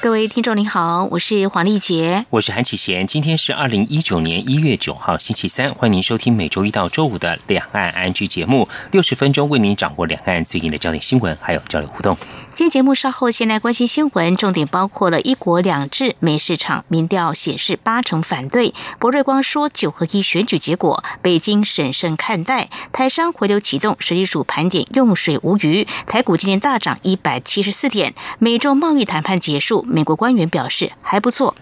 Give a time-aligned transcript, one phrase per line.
[0.00, 3.04] 各位听众您好，我是黄丽杰，我是韩启贤。
[3.04, 12.16] 今天是二零一九年一月九号星期三，欢迎您收听每周一到周五的两岸安居节目，六十分钟为您掌握两岸最近的焦点新闻，还有交流互动。
[12.54, 18.72] 今天节目稍后先来关心新闻，重点包括了一国两制美市场民调显示八成反对。
[19.00, 22.70] 博瑞光说九合一选举结果，北京审慎看待。
[22.92, 25.84] 台商回流启动，水利署盘点用水无余。
[26.06, 28.14] 台股今天大涨一百七十四点。
[28.38, 29.84] 美洲贸易谈判结束。
[29.88, 31.54] 美国官员表示还不错。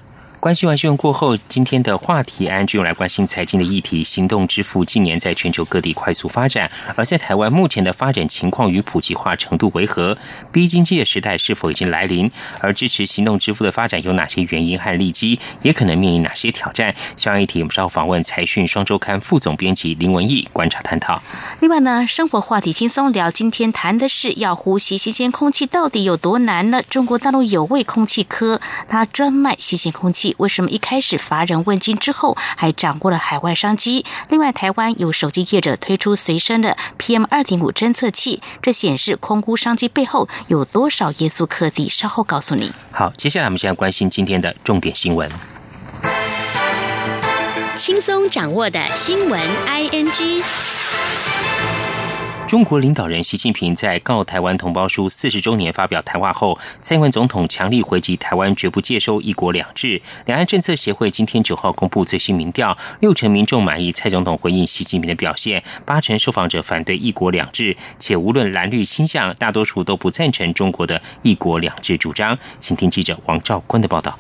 [0.47, 4.05] 关心完新闻过后，今天的话题安就用来关心财经的议题。
[4.05, 10.17] 行动支付近年在全球各地快速发展，而在台湾目前的发展情况与普及化程度为何？
[10.53, 12.31] 逼经济的时代是否已经来临？
[12.61, 15.41] 而支持行动支付的发展有哪些原因和利基？
[15.63, 16.95] 也可能面临哪些挑战？
[17.17, 21.21] 相关议题，我们稍后访问财讯双周刊副总编辑林文义观察探讨。
[21.59, 26.81] 另外呢，生活话题轻松聊，今天谈的是要呼吸新鲜空气到底有多难呢？
[26.89, 30.36] 中国大陆有位空气科，他专卖新鲜空气。
[30.39, 34.05] 为什么一开始乏人问津之后，还掌握了海外商机？
[34.29, 41.89] 另外，台湾有手机业者推出随身的 PM 二点五侦测器，这显示空估商机背后有多少耶稣课题？
[41.89, 42.73] 稍后告诉你。
[42.93, 45.31] 好，接下来我们现在关心今天的重点新闻，
[47.77, 50.43] 轻松掌握的新闻 ING。
[52.47, 60.01] 中国领导人习近平在《告台湾同胞书》四十周年发表谈话后，蔡英文总统强力回击台湾绝不接收“一国两制”。
[60.27, 72.39] 两岸政策协会今天九号公布最新民调，六成民众满意蔡总统回应习近平的表现，八成受访者反对“一国两制”，且无论蓝绿倾向，大多数都不赞成中国的一国两制主张。
[72.61, 74.17] 请听记者王兆坤的报道。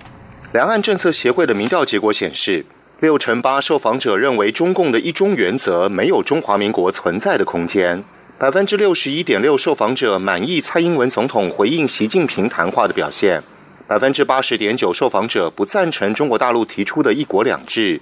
[0.52, 2.66] 两岸政策协会的民调结果显示，
[2.98, 8.02] 六成八受访者认为中共的一中原则没有中华民国存在的空间。
[8.38, 13.42] 百分之六十一点六受访者满意蔡英文总统回应习近平谈话的表现，
[13.86, 17.98] 百分之八十点九受访者不赞成中国大陆提出的一国两制，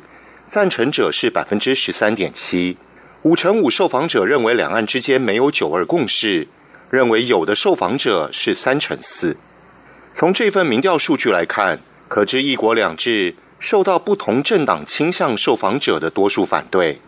[0.49, 2.77] 赞成者是百分之十三点七，
[3.23, 6.49] 五成五受访者认为两岸之间没有九二共识，
[6.91, 9.37] 认为有的受访者是三成四。
[10.15, 11.79] 从这份民调数据来看，
[12.09, 16.99] 可知一国两制受到不同政党倾向受访者的多数反对。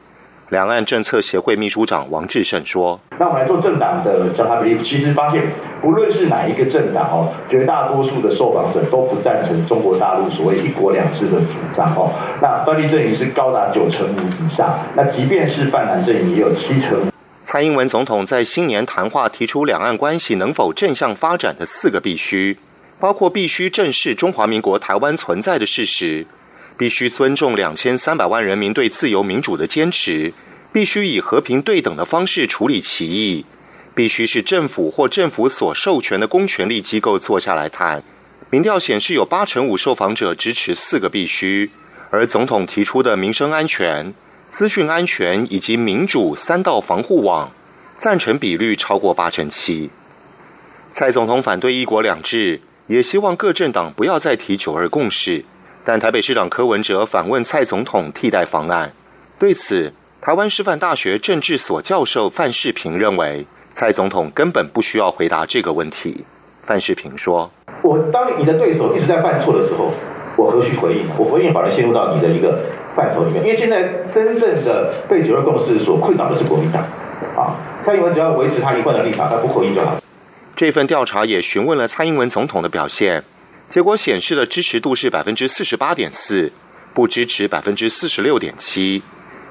[0.51, 5.43] 两岸政策协会秘书长王志胜说：“那我们来做政党的调查比例，其实发现，
[5.81, 12.13] 不论是哪一个政党哦，绝大多数的受访者都不赞成中国大陆所谓一国两制的主张哦。
[12.41, 16.97] 那分立阵营是高达九成五以上，那即便是泛蓝阵营也有七成。”
[17.43, 22.57] 蔡英文总统在新年谈话提出两岸关系能否正向发展的四个必须，
[23.01, 26.25] 包括必须正视中华民国台湾存在的事实。
[26.79, 30.33] 必须尊重两千三百万人民对自由民主的坚持，
[30.73, 33.47] 必须以和平对等的方式处理歧义，
[33.95, 38.03] 必须是政府或政府所授权的公权力机构坐下来谈。
[38.51, 41.71] 民调显示，有八成五受访者支持四个必须，
[42.11, 44.13] 而总统提出的民生安全、
[44.49, 47.51] 资讯安全以及民主三道防护网，
[47.97, 49.91] 赞成比率超过八成七。
[50.93, 55.45] 蔡总统反对一国两制，也希望各政党不要再提九二共识。
[55.89, 58.91] 但台北市长柯文哲反问蔡总统替代方案，
[59.39, 66.25] 对此，台湾师范大学政治所教授范世平认为，蔡总统根本不需要回答这个问题。
[66.65, 67.49] 范世平说
[67.83, 69.93] ：“我当你的对手一直在犯错的时候，
[70.37, 71.07] 我何须回应？
[71.17, 72.59] 我回应反而陷入到你的一个
[72.97, 73.45] 范畴里面。
[73.45, 76.83] 因为现在真正的被九二共识所困扰的是国民党
[77.37, 77.55] 啊，
[77.85, 79.97] 蔡英文只要维持他一贯的立场，他不回应就好。”
[80.57, 83.23] 这份调查也询问了蔡英文总统的表现。
[83.69, 86.53] 结果显示的支持度是百分之四十八点四，
[86.95, 89.03] 不支持百分之四十六点七，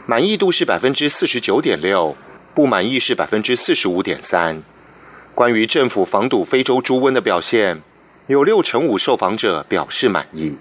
[0.08, 2.16] 满意度是百分之四十九点六，
[2.54, 4.64] 不满意是百分之四十五点三。
[5.36, 7.82] 关于政府防堵非洲猪瘟的表现，
[8.28, 10.56] 有六成五受访者表示满意。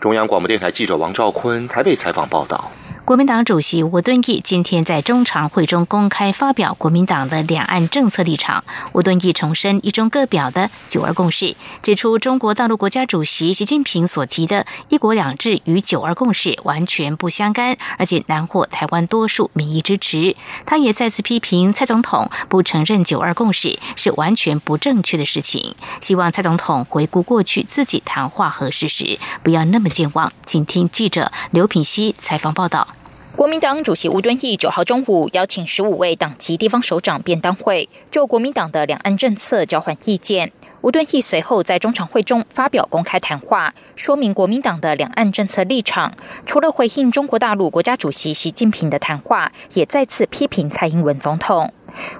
[0.00, 2.70] 中央广播电台记者王兆坤台北采访报道。
[3.04, 8.64] 国民党主席吴敦义今天在中常会中公开发表国民党的两岸政策立场。
[8.94, 20.34] 吴敦义重申一中各表的九二共识，指出中国大陆国家主席习近平所提的一国两制与九二共识完全不相干，而且难获台湾多数民意支持。
[20.64, 30.32] 他也再次批评蔡总统不承认九二共识是完全不正确的事情，希望蔡总统回顾过去自己谈话和事实，不要那么健忘。
[30.46, 32.93] 请听记者刘品熙采访报道。
[33.36, 40.52] 国民党主席吴敦义九号中午邀请十五位党籍地方首长便当会，就国民党的两岸政策交换意见。
[40.84, 46.12] 吴敦义随后在中常会中发表公开谈话，说明国民党的两岸政策立场。
[46.44, 51.72] 除了回应中国大陆国家主席习近平的谈话，也再次批评蔡英文总统。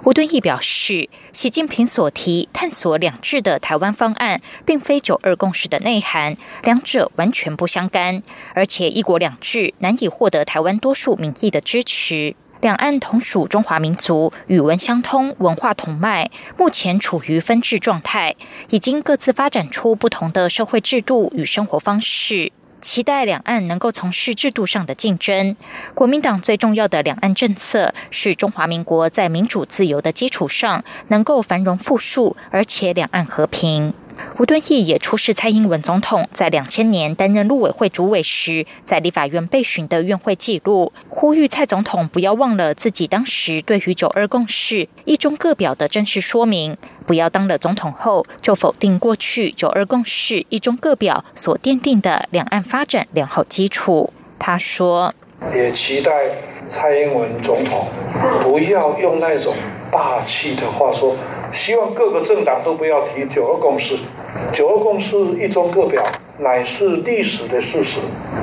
[0.03, 8.23] 吴敦义表示，习近平所提探索两制的台湾方案，并非九二共识的内涵，两者完全不相干，
[8.55, 12.35] 而且一国两制难以获得台湾多数民意的支持。
[12.65, 18.35] 两岸同属中华民族，语文相通，文化同脉，目前处于分治状态，
[18.71, 22.51] 已经各自发展出不同的社会制度与生活方式。
[22.81, 25.55] 期待两岸能够从事制度上的竞争。
[25.93, 33.93] 国民党最重要的两岸政策是中华民国在民主自由的基础上能够繁荣富庶，而且两岸和平。
[34.39, 54.11] 吴敦义也出示蔡英文总统在两千年担任陆委会主委时，在立法院被询的院会记录，呼吁蔡总统不要忘了自己当时对于九二共识、一中各表的正式说明，不要当了总统后就否定过去九二共识、一中各表所奠定的两岸发展良好基础。
[54.37, 55.13] 他说
[55.55, 56.11] ：“也期待
[56.67, 57.87] 蔡英文总统
[58.41, 59.55] 不要用那种
[59.91, 61.15] 霸气的话说。”
[61.53, 63.97] 希望各个政党都不要提九二共识，
[64.51, 66.03] 九二共识一中各表
[66.39, 68.01] 乃是历史的事实，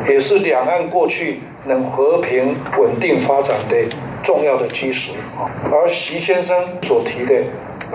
[0.09, 3.77] 也是两岸过去能和平稳定发展的
[4.23, 5.13] 重要的基石。
[5.71, 7.45] 而习先生所提的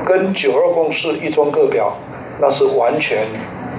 [0.05, 1.91] 跟九二共识一中各表，
[2.39, 3.25] 那是完全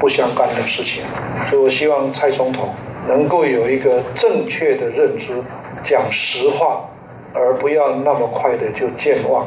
[0.00, 1.04] 不相干的事情。
[1.48, 2.70] 所以我希望蔡总统
[3.06, 5.40] 能够有一个正确的认知，
[5.84, 6.84] 讲实话，
[7.34, 9.46] 而不要那么快的就健忘。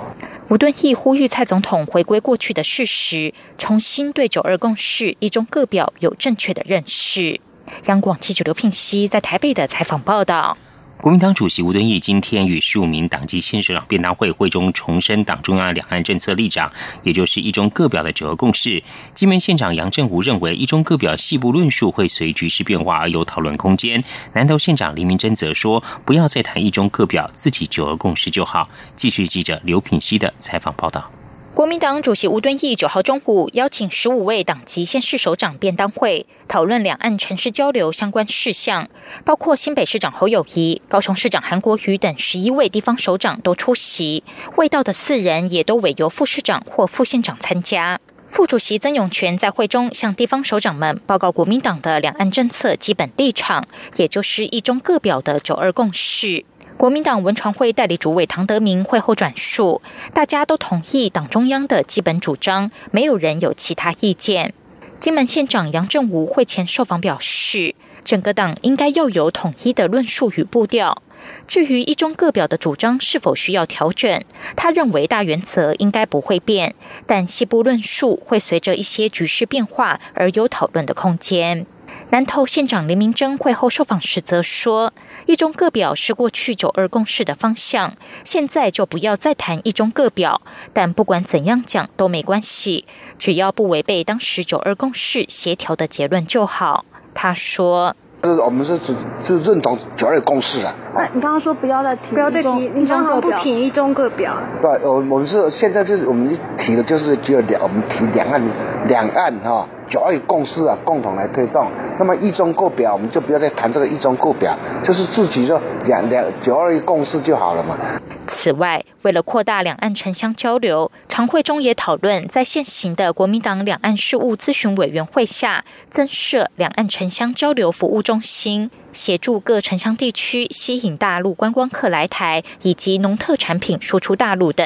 [0.50, 7.40] 吴敦义呼吁蔡总统回归过去的事实，重新对九二共识一中各表有正确的认识。
[7.86, 10.58] 央广记者刘聘熙在台北的采访报道。
[11.02, 16.72] 国民党主席吴敦义今天与十五名党籍县市长便当会会中重申党中央两岸政策立场，
[17.02, 18.84] 也就是一中各表的九二共识。
[19.16, 24.04] 金门县长杨振武认为，一中各表细部论述会随局势变化而有讨论空间。
[24.34, 28.70] 南投县长林明珍则说，不要再谈一中各表，自己九二共识就好。
[28.94, 31.12] 继续记者刘品熙的采访报道。
[31.54, 38.88] 国民党主席吴敦义九号中午邀请十五位党籍县市首长便当会，讨论两岸城市交流相关事项，
[39.26, 44.24] 包括新北市长侯友谊、高雄市长韩国瑜等十一位地方首长都出席，
[44.56, 48.00] 未到的四人也都委由副市长或副县长参加。
[48.30, 53.68] 副主席曾永权在会中向地方首长们报告国民党的两岸政策基本立场，
[53.98, 56.46] 也就是一中各表的九二共识。
[56.78, 59.82] 国民党文传会代理主委唐德明会后转述，
[60.14, 64.54] 大家都同意党中央的基本主张，没有人有其他意见。
[65.00, 71.02] 金门县长杨振武会前受访表示，整个党应该要有统一的论述与步调。
[71.48, 74.24] 至于一中各表的主张是否需要调整，
[74.56, 76.74] 他认为大原则应该不会变，
[77.06, 81.68] 但细部论述会随着一些局势变化而有讨论的空间。
[82.10, 84.94] 南投县长林明珍会后受访时则说
[85.26, 90.42] ：“一中各表是过去九二共识的方向，现在就不要再谈一中各表。
[90.74, 92.86] 但不管怎样讲都没关系，
[93.18, 97.96] 只要不违背当时九二共识协调的结论就好。”他说。
[98.24, 98.96] 是我们是只
[99.26, 100.72] 是认同九二共识啊。
[100.94, 104.38] 那你刚刚说不要再提，不要再提，你刚刚不提一中各表。
[104.62, 108.40] 对，我我们是现在就是我们提的就是只有两，我们提两岸
[108.88, 111.68] 两岸哈九二共识啊，共同来推动。
[112.00, 117.78] 那么一中各表，我们就不要再谈这个一中各表，就是自己就两两九二一共识就好了嘛。
[118.26, 134.66] 此外，为了扩大两岸城乡交流，常会中也讨论在现行的国民党两岸事务咨询委员会下增设两岸城乡交流服务中心，协助各城乡地区吸引大陆观光客来台，以及农特产品输出大陆等。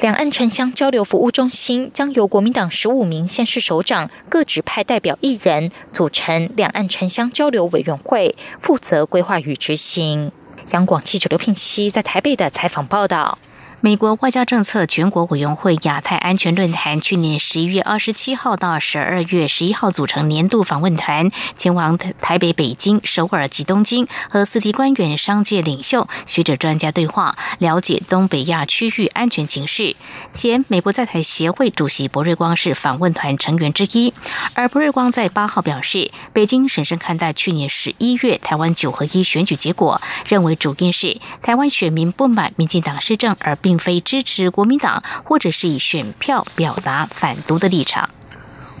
[0.00, 10.30] 两岸城乡交流服务中心将由国民党十五名县市首长各指派代表一人，组成两岸城乡交流委员会，负责规划与执行。
[10.72, 13.38] 央广记者刘聘熙在台北的采访报道。
[13.84, 29.94] 美国外交政策全国委员会亚太安全论坛去年十一月二十七号到十二月十一号组成年度访问团，前往台北、北京、首尔及东京，和四地官员、商界领袖、学者专家对话，了解东北亚区域安全形势。
[30.32, 34.14] 前美国在台协会主席博瑞光是访问团成员之一，
[34.54, 43.73] 而博瑞光在八号表示，北京审慎看待去年十一月台湾九合一选举结果，认为主因是台湾选民不满民进党施政，而并。
[43.74, 48.08] 并非支持国民党，或者是以选票表达反独的立场。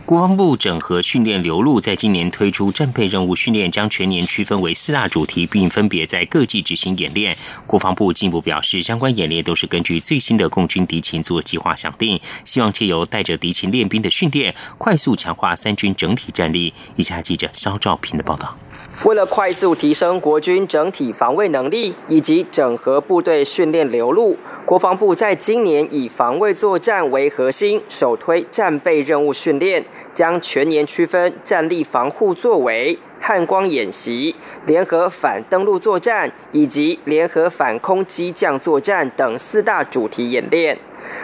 [0.06, 7.36] 国防部整合训练流露，在今年推出战备任务训练，将全年区分为四大主题，并分别在各季执行演练。
[7.66, 16.72] 国防部进一步表示，相关演练都是根据最新的共军敌情做计划想定，希望借由带着敌情练兵的训练，快速强化三军整体战力。
[16.94, 18.56] 以下记者肖兆平的报道。
[19.02, 29.84] 为了快速提升国军整体防卫能力，以及整合部队训练流露，国防部在今年以防卫作战为核心，首推战备任务训练，
[30.14, 34.34] 将全年区分战力防护作为、汉光演习、
[34.64, 40.78] 联合反登陆作战以及联合反空机降作战等四大主题演练。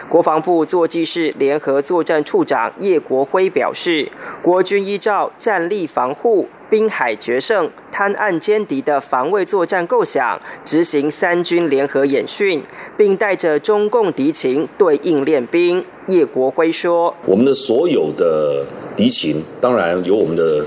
[0.07, 4.11] 国防部作技室联合作战处长叶国辉表示，
[4.43, 6.47] 国军依照战力防护。
[6.71, 12.63] 滨海决胜、滩岸歼敌的防卫作战构想，执行三军联合演训，
[12.95, 15.83] 并带着中共敌情对应练兵。
[16.07, 20.65] 叶国辉说：“我们的所有的敌情，当然有我们的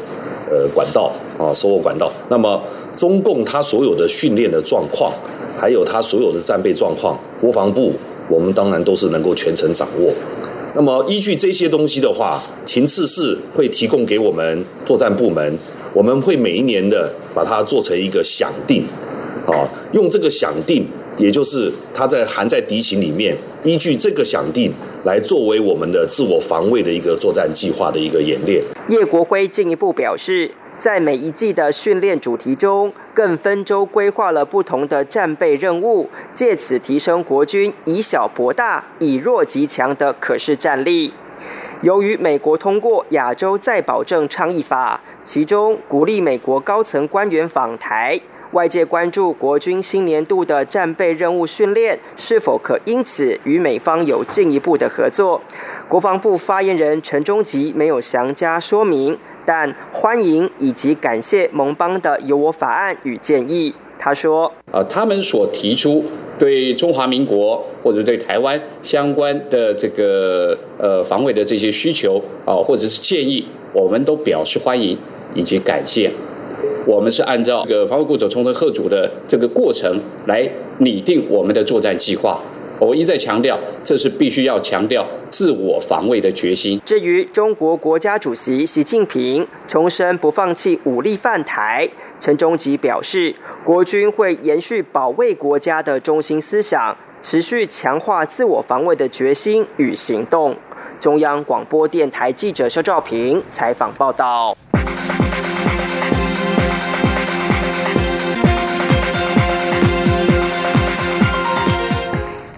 [0.50, 2.12] 呃管道啊，收获管道。
[2.28, 2.62] 那么
[2.98, 5.10] 中共他所有的训练的状况，
[5.58, 7.94] 还有他所有的战备状况，国防部
[8.28, 10.12] 我们当然都是能够全程掌握。
[10.74, 15.56] 那么依据这些东西的话，情次是会提供给我们作战部门。”
[15.94, 18.84] 我们会每一年的把它做成一个想定，
[19.46, 19.62] 啊，
[19.92, 20.84] 用这个想定，
[21.16, 24.72] 也就是它在含在敌情里面，依据这个想定
[25.04, 28.60] 来作为我们的自我防卫的一个作战计划的一个演练。
[28.88, 41.14] 叶国辉进一步表示，在每一季的训练主题中，更分周规划了不同的战备任务，借此提升国军以小博大、以弱击强的可视战力。
[41.82, 48.20] 由于美国通过亚洲再保证倡议法，其中鼓励美国高层官员访台，
[48.52, 55.40] 外界关注国军新年度的战备任务训练是否可因此与美方有进一步的合作。
[55.88, 63.74] 国防部发言人陈忠吉没有详加说明，但欢迎以及感谢盟邦的有我法案与建议。
[63.98, 66.04] 他说：“呃，他们所提出。”
[66.36, 74.98] 对中华民国或者对台湾相关的这个呃防卫的这些需求啊，或者是建议，我们都表示欢迎
[75.32, 76.10] 以及感谢。
[76.88, 80.46] 我们是按照这个防卫部长重申贺主的这个过程来
[80.78, 82.40] 拟定我们的作战计划。
[82.78, 86.80] 我一再强调，这是必须要强调自我防卫的决心。
[86.84, 91.88] 至于中国国家主席习近平重申不放弃武力犯台，
[92.20, 100.56] 陈忠吉表示，国军会延续保卫国家的中心思想，持续强化自我防卫的决心与行动。
[101.00, 104.56] 中央广播电台记者肖兆平采访报道。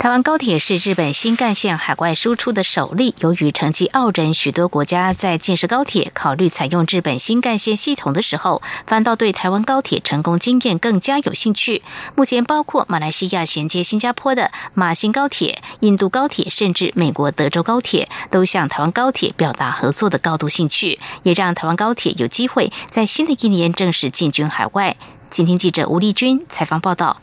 [0.07, 3.13] 台湾高铁是日本新干线海外输出的首例。
[3.19, 11.83] 由于成绩傲人，许多国家在建设高铁、考虑采用日本新干线系统的时候，反倒对台湾高铁成功经验更加有兴趣。
[12.15, 24.97] 目前，包括马来西亚衔接新加坡的马新高铁、印度高铁，甚至美国德州高铁，都向台湾高铁表达合作的高度兴趣，也让台湾高铁有机会在新的一年正式进军海外。
[25.29, 27.17] 今天记者吴丽君采访报道。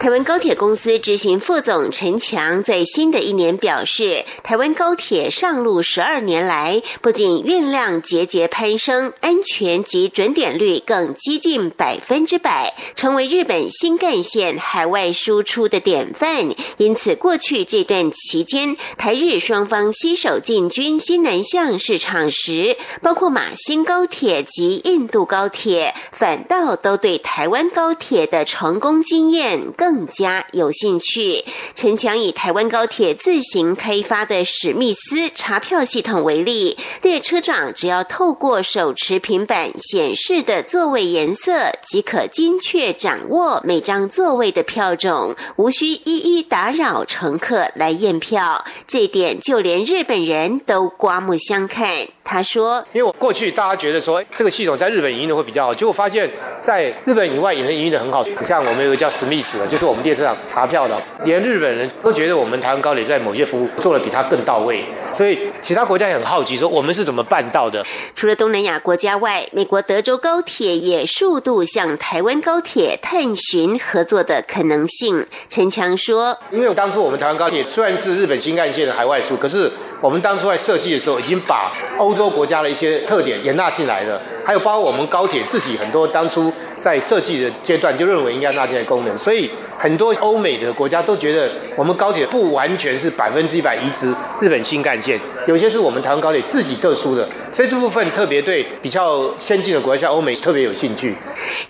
[0.00, 16.48] 台湾高铁公司执行副总陈强在新的一年表示，台湾高铁上路十二年来，不仅运量节节攀升，安全及准点率更接近百分之百，成为日本新干线海外输出的典范。
[16.78, 29.89] 因此，过去这段期间，台日双方携手进军新南向市场时，包括马新高铁及印度高铁，反倒都对台湾高铁的成功经验更。
[29.90, 31.44] 更加有兴趣。
[31.74, 48.64] 陈强以台湾高铁自行开发的史密斯查票系统为例，列车长只要透过手持平板显示的座位颜色，即可精确掌握每张座位的票种，无需一一打扰乘客来验票。
[48.86, 52.06] 这点就连日本人都刮目相看。
[52.22, 56.30] 他说：“因为我过去大家觉得说这个系统在日本营运的会比较好，结果发现
[56.62, 58.24] 在日本以外也能营运的很好。
[58.44, 60.94] 像我们有个叫史密斯的，就是我们列车上查票的，
[61.24, 64.84] 连日本人都觉得我们台湾高铁在某些服务做的比他更到位。
[65.12, 67.84] 所以其他国家也很好奇，说我们是怎么办到的？
[68.14, 79.70] 除了东南亚国家外，美国德州高铁也数度向台湾高铁探寻合作的可能性。”陈强说：“因为当初我们台湾高铁虽然是日本新干线的海外输，可是
[80.00, 101.14] 我们当初在设计的时候已经把欧洲。”国家的一些特点也纳进来了，还有包括我们高铁自己很多当初在设计的阶段就认为应该纳进来功能，所以很多欧美的国家都觉得我们高铁不完全是百分之一百移植日本新干线，有些是我们台湾高铁自己特殊的，所以这部分特别对比较先进的国家，像欧美特别有兴趣。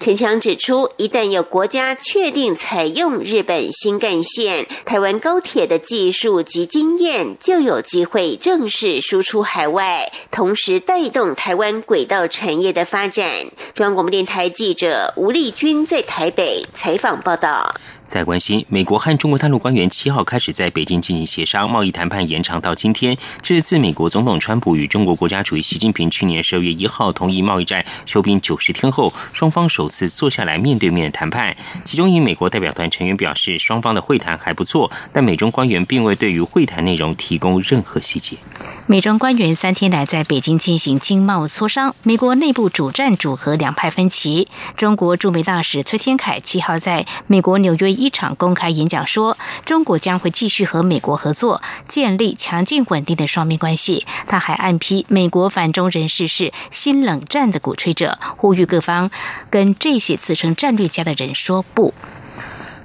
[0.00, 13.24] 陈强指出，一旦有国家确定采用日本新干线，台湾高铁的技术及经验就有机会正式输出海外，同时带动台湾轨道产业的发展。
[13.72, 17.72] 中央广播电台记者吴丽君在台北采访报道。
[18.10, 23.16] 在关心，美国和中国大陆官员七号开始在北京进行协商，贸易谈判延长到今天。
[23.40, 31.56] 这是自美国总统川普与中国国家主席习近平去年十二月一号同意贸易战休兵九十天后，双方首次坐下来面对面谈判。
[31.84, 38.36] 其中，一美国代表团成员表示，双方的会谈还不错，但美中官员并未对于会谈内容提供任何细节。
[38.88, 44.48] 美中官员三天来在北京进行经贸磋商，美国内部主战主和两派分歧。
[44.76, 47.99] 中国驻美大使崔天凯七号在美国纽约。
[48.00, 54.06] 一场公开演讲说，中国将会继续和美国合作，建立强劲稳定的双边关系。
[54.26, 59.10] 他还暗批美国反中人士是新冷战的鼓吹者，呼吁各方
[59.50, 61.92] 跟这些自称战略家的人说不。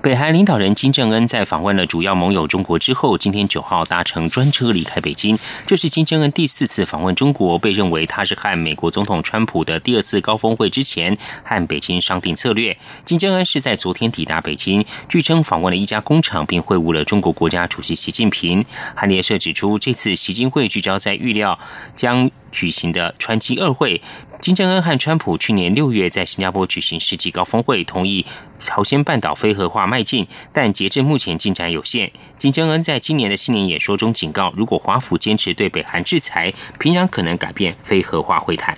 [0.06, 5.36] 北韩领导人金正恩在访问了主要盟友中国之后，今天九号搭乘专车离开北京。
[5.66, 12.78] 这是金正恩第四次访问中国，被认为他是和美国总统川普的第二次高峰会之前和北京商定策略。
[13.04, 18.64] 金正恩是在昨天抵达北京，据称访问了一家工厂，并会晤了中国国家主席习近平。
[18.96, 21.58] 韩联社指出，这次习金会聚焦在预料
[21.96, 22.30] 将。
[22.56, 24.02] 举行的川金二会，
[24.40, 28.26] 金正恩和川普去年六月在新加坡举行世纪高峰会，同意
[28.58, 32.10] 朝鲜半岛非核化迈进，但截至目前进展有限。
[32.38, 38.78] 金正恩在今年的新年演说中警告，如果华府坚持对北韩制裁，平壤可能改变非核化会谈。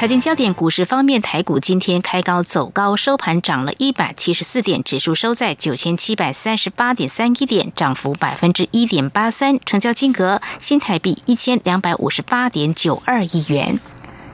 [0.00, 13.78] 财经焦点，股市方面，台股今天开高走高，收盘涨了一百七十四点，指数收在九千七百三十八点三一点，涨幅百分之一点八三，成交金额新台币一千两百五十八点九二亿元。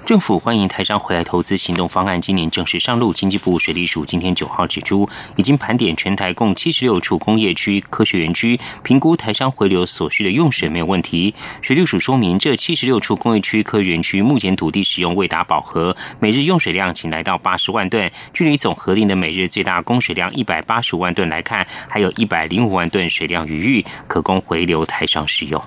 [0.06, 3.12] 政府欢迎台商回来投资行动方案今年正式上路。
[3.12, 11.34] 经济部水利署今天九号指出，已经盘点全台共七十六处工业区、科学园区，评估台商回流所需的用水没有问题。
[11.60, 25.60] 水利署说明，这七十六处工业区、科学园区目前土地使用未达饱和，每日用水量仅来到八十万吨，距离总核定的每日最大供水量一百八十五万吨来看，还有一百零五万吨水量余裕，可供回流台商使用。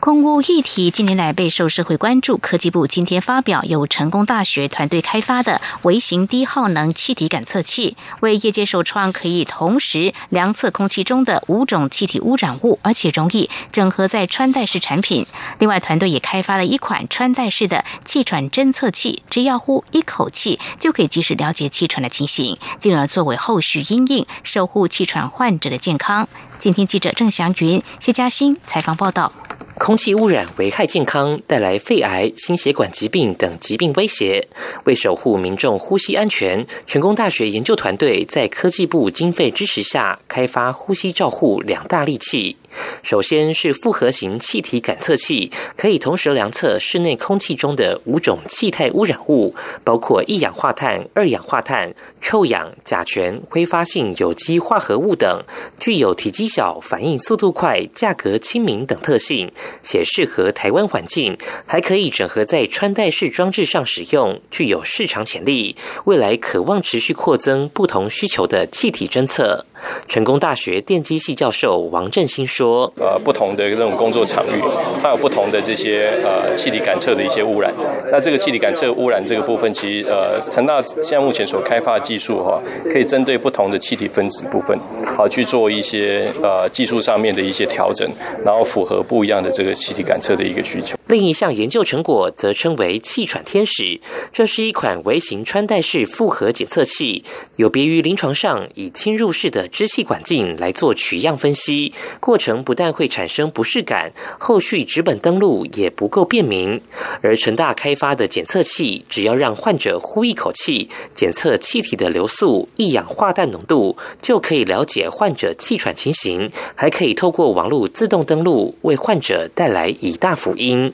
[0.00, 2.38] 空污议题近年来备受社会关注。
[2.38, 15.26] 科技部今天发表由成功大学团队开发的微型低耗能气体感测器，为业界首创可以同时量测空气中的五种气体污染物，而且容易整合在穿戴式产品。
[15.58, 26.28] 另外，团队也开发了一款穿戴式的气喘侦测器，只要呼一口气就可以及时了解气喘的情形，进而作为后续因应守护气喘患者的健康。
[26.58, 29.32] 今天记者郑祥云、谢嘉欣采访报道。
[29.76, 34.44] 空气污染危害健康，带来肺癌、心血管疾病等疾病威胁。
[34.82, 42.56] 为守护民众呼吸安全，成功大学研究团队在科技部经费支持下，开发呼吸照护两大利器。
[43.02, 49.54] 首先是复合型气体感测器，可以同时量测室内空气中的五种气态污染物，
[49.84, 55.42] 包括一氧化碳、二氧化碳、臭氧、甲醛、挥发性有机化合物等，
[55.80, 59.50] 具有体积小、反应速度快、价格亲民等特性，
[59.82, 65.76] 且适合台湾环境，还可以整合在穿戴式装置上使用，具有市场潜力。
[66.04, 69.64] 未来渴望持续扩增不同需求的气体侦测。
[70.06, 74.62] 成功大学电机系教授王振兴说：“呃，不同的这种工作场域，
[75.00, 77.72] 它有不同的这些呃气体感测的一些污染。
[78.10, 82.60] 那这个气体感测污染这个部分，其实呃，成大现在目前所开发的技术哈，
[82.90, 84.76] 可以针对不同的气体分子部分，
[85.16, 88.08] 好去做一些呃技术上面的一些调整，
[88.44, 90.97] 然后符合不一样的这个气体感测的一个需求。
[91.08, 93.98] 另一项研究成果则称为气喘天使，
[94.30, 97.24] 这是一款微型穿戴式复合检测器，
[97.56, 106.80] 有别于临床上以侵入式的。”支气管镜来做取样分析，过程不但会产生不适感，后续纸本登录也不够便民。
[107.22, 120.92] 而成大开发的检测器，只要让患者呼一口气，检测气体的流速、一氧化氮浓度，就可以了解患者气喘情形，还可以透过网络自动登录，为患者带来以大福音。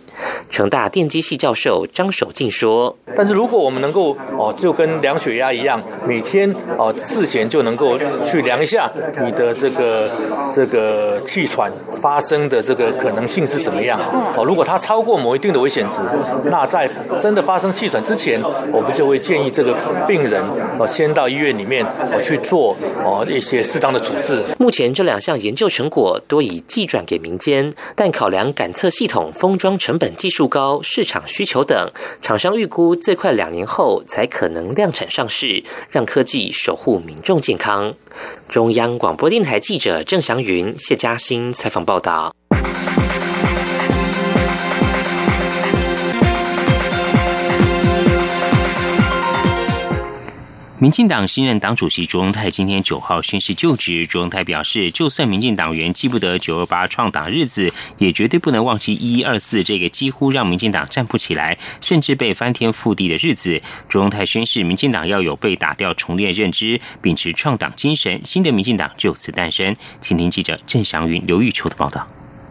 [0.50, 8.90] 成大电机系教授张守进说：“但是如果我们能够哦，就跟量血压一样，每天哦事前就能够去量。”一下
[9.20, 10.08] 你的这个
[10.50, 14.00] 这个气喘发生的这个可能性是怎么样？
[14.34, 16.00] 哦，如果它超过某一定的危险值，
[16.44, 16.88] 那在
[17.20, 18.40] 真的发生气喘之前，
[18.72, 19.76] 我们就会建议这个
[20.08, 20.42] 病人
[20.78, 24.42] 哦先到医院里面哦去做哦一些适当的处置。
[24.58, 31.90] 目前这两项研究成果多已寄转给民间，但考量感测系统封装成本、技术高、市场需求等，
[32.22, 37.94] 厂商预估最快两年后才可能量产上市，让科技守护民众健康。
[38.48, 42.34] 中央广播电台记者郑祥云、谢嘉欣采访报道。
[50.84, 54.06] 民进党新任党主席卓荣泰今天九号宣誓就职。
[54.06, 63.62] 卓荣泰表示，就算民进党员记不得九二八创党日子，也绝对不能忘记一一二四这个几乎让民进党站不起来，甚至被翻天覆地的日子。
[63.88, 69.74] 卓荣泰宣誓，民进党要有被打掉重练认知，秉持创党精神，新的民进党就此诞生。
[70.02, 72.06] 请听记者郑祥云、刘玉秋的报道。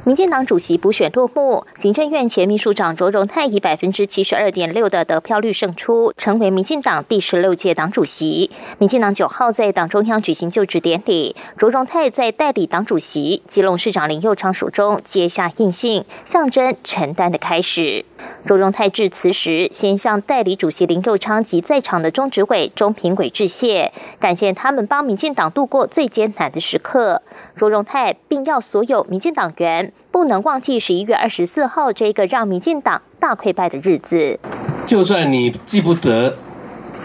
[0.06, 8.52] 民进党主席补选落幕，行政院前秘书长卓荣泰以百分之七十二点六的得票率胜出，成为民进党第十六届党主席。
[8.80, 18.04] 民进党九号在党中央举行就职典礼，卓荣泰在代理党主席基隆市长林佑昌手中接下印信，象征承担的开始。
[18.46, 27.22] 卓荣泰致辞时，先向代理主席林佑昌及在场的中执委、中评委致谢，感谢他们帮民进党度过最艰难的时刻。
[27.56, 29.93] 卓荣泰并要所有民进党员。
[30.12, 34.40] 不能忘记十一月二十四号这个让民进党大溃败的日子。
[34.86, 36.36] 就算你记不得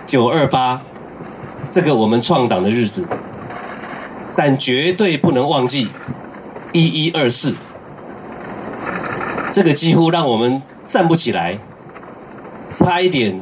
[0.06, 0.82] 九二八
[1.70, 3.06] 这个我们创党的日子，
[4.36, 5.88] 但绝对不能忘记
[6.72, 7.54] 一一二四
[9.52, 11.58] 这个几乎让我们站不起来，
[12.70, 13.40] 差一点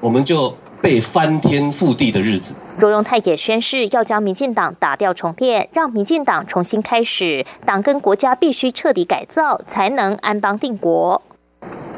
[0.00, 2.54] 我们就被翻天覆地的日子。
[2.78, 7.44] 卓荣泰也宣誓要将民进党打掉重练，让民进党重新开始。
[7.66, 11.20] 党跟国家必须彻底改造，才能安邦定国。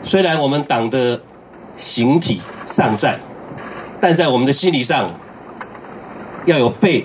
[0.03, 1.21] 虽然我们党的
[1.77, 3.19] 形体尚在，
[4.01, 5.07] 但在我们的心理上，
[6.47, 7.05] 要有被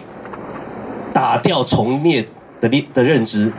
[1.13, 2.25] 打掉重练
[2.61, 3.51] 的的认知。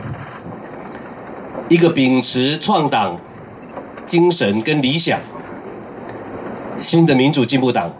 [1.69, 3.15] 一个秉持创党
[4.07, 5.19] 精神跟理想，
[6.79, 7.91] 新的民主进步党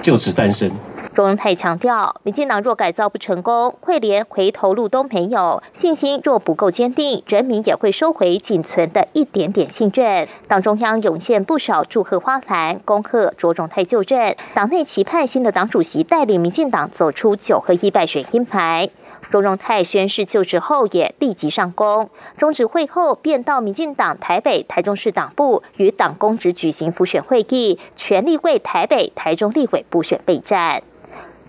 [0.00, 0.70] 就此诞生。
[1.14, 10.26] 周荣泰强调，民进党若改造不成功，会连回头路都没有；信心若不够坚定，人民也会收回仅存的一点点信任。
[10.48, 14.34] 党中央涌现不少祝贺花篮，恭贺卓荣泰就任。
[14.54, 18.90] 党内期盼新的党主席带领民进党走出九合一败选阴霾。
[19.30, 22.10] 周荣泰宣誓就职后，也立即上工。
[22.36, 30.82] 中执会后，便到民进党台北、台中市党部与党公职举行复选会议，全力为台北、台中立委补选备战。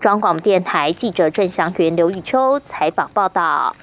[0.00, 3.74] 中广电台记者郑祥云、刘玉秋采访报道。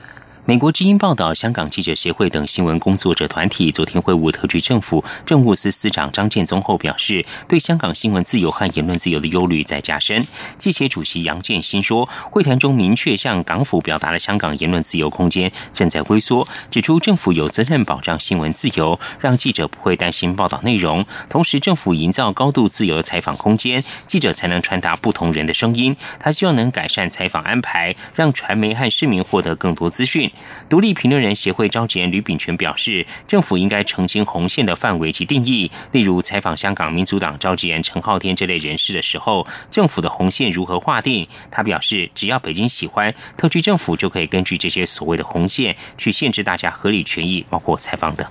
[0.45, 10.27] 美国之音报道，香港记者协会等新闻工作者团体昨天会晤特区政府政务司司长张建宗后表示，对香港新闻自由和言论自由的忧虑在加深。
[10.57, 21.05] 记协主席杨建新说，会谈中明确向港府表达了香港言论自由空间正在微缩，指出政府有责任保障新闻自由，让记者不会担心报道内容。
[21.29, 25.95] 同时，政府营造高度自由的采访空间，记者才能传达不同人的声音。
[26.19, 30.29] 他希望能改善采访安排，让传媒和市民获得更多资讯。
[30.69, 35.71] 独立评论人协会召集人吕炳权表示，政府应该澄清红线的范围及定义。
[35.91, 41.27] 例如，采访香港民主党召集人陈浩天这类人士的时候，政府的红线如何划定？
[41.51, 48.27] 他表示，只要北京喜欢，特区政府就可以根据这些所谓的红线去限制大家合理权益，包括采访等。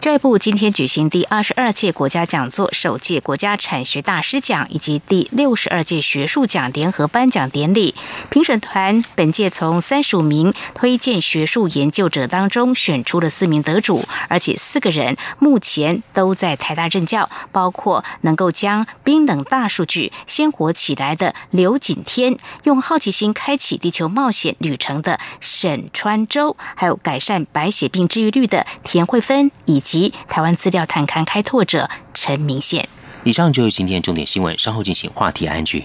[0.00, 7.96] 教育部今天举行第二十二届国家讲座、首届国家产学大师奖以及第六十二届学术奖联合颁奖典礼。
[8.30, 29.97] 评审团本届从三十五名推荐学术研究者当中选出了四名得主，而且四个人目前都在台大任教，包括能够将冰冷大数据鲜活起来的刘景天，用好奇心开启地球冒险旅程的沈川洲，还有改善白血病治愈率的田慧芬，以及
[30.28, 32.88] 台湾资料探勘开拓者陈明宪。
[33.24, 35.84] 以上就是今天重点新闻，稍后进行话题安居。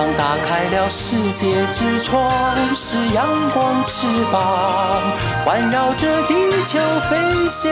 [0.00, 5.02] 翅膀打开了世界之窗，是阳光翅膀
[5.44, 6.34] 环绕着地
[6.66, 6.78] 球
[7.10, 7.18] 飞
[7.50, 7.70] 翔。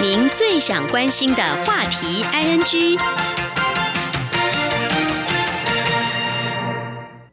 [0.00, 3.00] 您最想关心的话题，ING。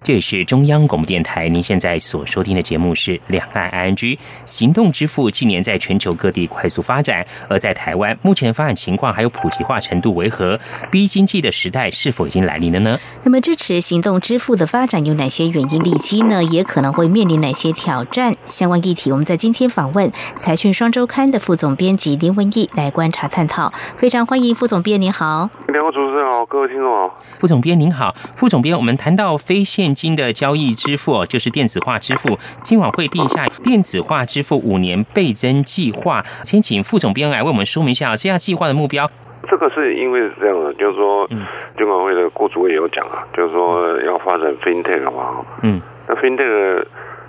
[0.08, 4.16] 这里是中央广播电台，您现在所收听的节目是《两岸 ING》。
[4.46, 10.58] 行动支付近年在全球各地快速发展，而在台湾目前发展情况还有普及化程度为何
[10.90, 12.98] ？B 经济的时代是否已经来临了呢？
[13.24, 16.42] 那么支持行动支付的发展有哪些原因利基呢？
[16.42, 18.34] 也可能会面临哪些挑战？
[18.48, 23.74] 相关议题，我们在今天访问财讯双周刊的副总编辑林文义来观察探讨。
[23.98, 25.50] 非常欢迎副总编，您好。
[25.68, 27.14] 两位主持人好，各位听众好。
[27.22, 32.38] 副总编您好，副总编，我们谈到非现金的交易支付，就是电子化支付。
[32.64, 39.10] 今晚会定下电子化支付五年倍增计划，先请副总编来为我们说明一下这样计划的目标。
[39.50, 41.28] 这个是因为是这样的，就是说，
[41.76, 46.86] 监管会的顾主委也有讲啊，就是说要发展 FinTech 嘛，嗯，那 FinTech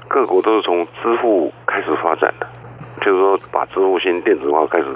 [0.08, 2.46] 各国都是从支付开始发展的，
[3.02, 4.86] 就是说把支付先电子化，开始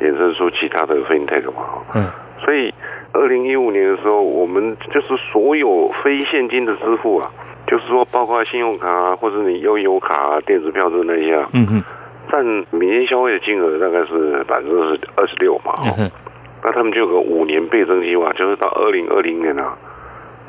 [0.00, 1.62] 衍生出其他的 FinTech 嘛，
[1.94, 2.06] 嗯，
[2.44, 2.72] 所以
[3.12, 7.30] 二零一五年的时候，我们就是所有非现金的支付啊，
[7.66, 11.84] 就是说包括信用卡啊，或者你悠游卡啊、电子票证那些啊，嗯嗯，
[12.30, 15.72] 占民间消费的金额大概是百分之二十二十六嘛，
[16.64, 19.76] 那他们就有个五年倍增计划，就是到二零二零年啊，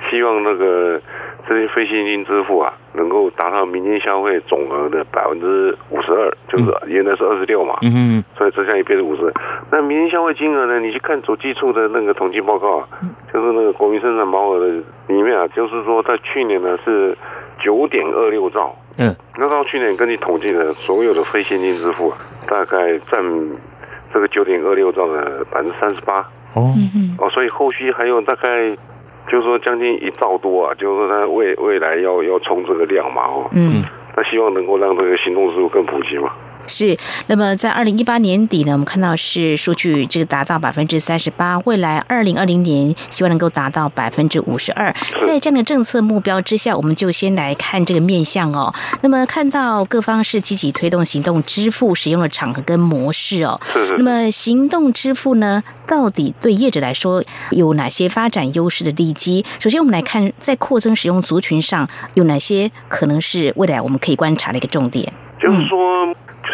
[0.09, 0.99] 希望那个
[1.47, 9.31] 这些非现金支付啊，能够达到民间消费总额的百分之五十二，就是原来是二十六嘛，嗯所以这下也变成五十。
[9.71, 10.79] 那民间消费金额呢？
[10.79, 12.87] 你去看主计处的那个统计报告啊，
[13.33, 14.67] 就是那个国民生产毛额的
[15.07, 17.17] 里面啊，就是说在去年呢是
[17.59, 22.17] 九点二六兆，嗯，那到去年根据统计的所有的非现金支付啊，
[22.49, 23.23] 大概占。
[24.13, 26.19] 这个九点二六兆的百分之三十八
[26.53, 26.71] 哦
[27.17, 28.77] 哦，所以后续还有大概
[29.27, 33.83] 就是说将近一兆多啊，就是说它未未来要要冲这个量嘛哦，嗯，
[34.15, 36.31] 那希望能够让这个行动支付更普及嘛。
[36.65, 36.97] 是，
[37.27, 44.93] 那么在二零一八年底呢，我们看到是数据这个达到百分之三十八，未来二零二零年希望能够达到百分之五十二。
[45.27, 48.73] 在这样的政策目标之下，我们就先来看这个面向哦。
[49.01, 53.59] 那么看到各方是积极推动行动支付使用的场合跟模式哦。
[53.97, 59.45] 那么行动支付呢，到底对业者来说有哪些发展优势的利基？
[59.59, 65.11] 首先，我们来看在扩增使用族群上有哪些可能是未来我们可以观察的一个重点。
[65.39, 65.77] 就是说。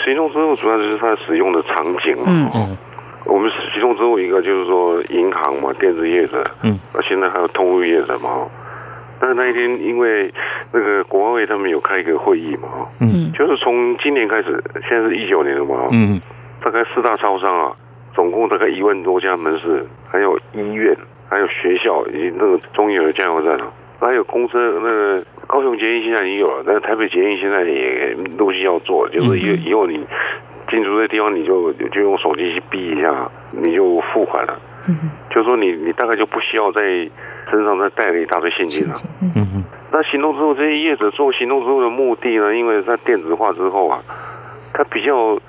[0.03, 2.23] 行动支付主要就是它使用的场景嘛。
[2.27, 2.77] 嗯嗯。
[3.25, 6.43] 我们行动支付一个就是说银行嘛，电子业者。
[6.63, 6.79] 嗯。
[6.93, 8.47] 那现在还有通路业者嘛。
[9.21, 10.33] 但是那一天因为
[10.71, 16.21] 那个国安会他们有开一个会议嘛，嗯，就是从今年开始，现在是一九年了嘛，嗯，
[16.63, 17.73] 大概四大超商啊，
[18.13, 20.95] 总共大概一万多家门市，还有医院，
[21.29, 23.67] 还有学校，以及那个中油的加油站啊，
[23.99, 29.99] 还有公车，那个高雄捷运现在也有了，但是台北捷运现在也陆续要做，就是以以后你
[30.67, 34.61] 进出这地方，你就就用手机去逼一下，你就付款了。
[34.87, 36.81] 嗯就说你你大概就不需要在
[37.49, 38.93] 身上再带了一大堆现金了。
[39.21, 39.63] 嗯嗯。
[39.91, 42.55] 那行动支付这些业者做行动支付的目的呢？
[42.55, 43.99] 因为在电子化之后啊，
[44.71, 45.39] 它比较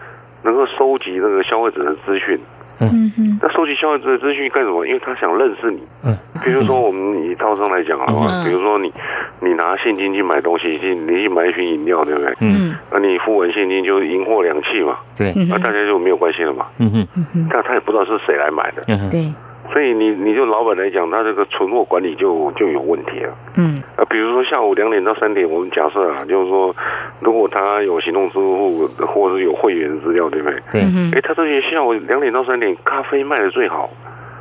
[0.44, 2.40] 能够收集那个消费者的资讯。
[2.80, 3.38] 嗯嗯。
[3.42, 4.86] 那收集消费者的资讯干什么？
[4.86, 5.80] 因为他想认识你。
[6.04, 6.16] 嗯。
[6.44, 8.92] 比如说我们以套上来讲的话，嗯比如说你
[9.40, 12.34] 你拿现金去买东西，去你去买一瓶饮料，对不对？
[12.40, 12.74] 嗯。
[12.92, 14.96] 那你付完现金就是银货两讫嘛。
[15.16, 15.32] 对。
[15.48, 16.66] 那大家就没有关系了嘛。
[16.78, 17.48] 嗯哼。
[17.50, 18.82] 但他也不知道是谁来买的。
[18.88, 19.10] 嗯哼。
[19.10, 19.32] 对。
[19.72, 23.32] 所以你你就老板来讲，他这个存货管理就就有问题了。
[23.56, 23.82] 嗯。
[23.96, 26.74] 啊，比如说下午两点到三点，我们假设啊，就是说，
[27.20, 30.60] 如果他有行动支付或者是有会员资料，对不对？
[30.72, 30.80] 对。
[31.14, 33.90] 哎，他这些下午两点到三点，咖啡卖的最好。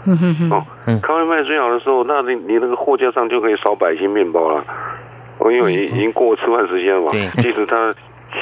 [0.05, 0.51] 嗯哼哼。
[0.51, 0.65] 哦，
[1.03, 4.63] 咖啡卖的最好的时候，那你你那个货架上就可以少摆一些面包了。
[5.39, 7.09] 哦，因为已已经过吃饭时间了嘛。
[7.11, 7.27] 对。
[7.41, 7.93] 其实他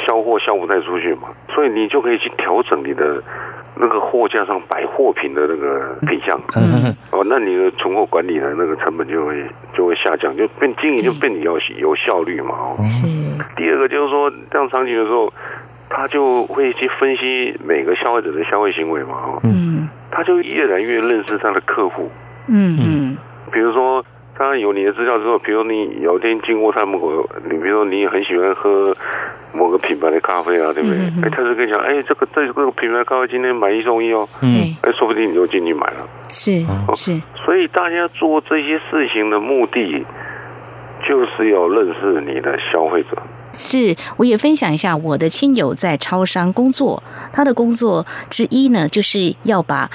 [0.07, 3.23] 销货销不太出去嘛，所以你就可以去调整你的。
[3.79, 6.35] 那个货架上摆货品的那个品相，
[7.11, 12.55] 哦，那你的存货管理的那个成本就会就会下降，就变经营就变你要有效率嘛。
[12.55, 12.75] 哦，
[13.55, 15.31] 第二个就是说，这样场景的时候，
[15.91, 19.13] 他就会去分析每个消费者的消费行为嘛。
[19.13, 22.09] 哦，嗯，他就越来越认识他的客户。
[22.47, 23.17] 嗯嗯，
[23.51, 24.03] 比如说。
[24.37, 28.95] 他有你的资料之后，比如你有一天经过他门口，你比如说你很喜欢喝
[29.53, 30.97] 某个品牌的咖啡啊，对不对？
[31.23, 36.07] 哎，他就跟你讲，哎，这个这个品牌咖啡今天买一送一哦，嗯，哎，说不定你就进去买了。
[36.29, 36.59] 是
[36.93, 40.05] 是，所以大家做这些事情的目的，
[41.07, 43.17] 就是要认识你的消费者。
[43.57, 47.01] 是，我也分享一下我的亲友在超商工作，
[47.33, 49.89] 他的工作之一呢，就是要把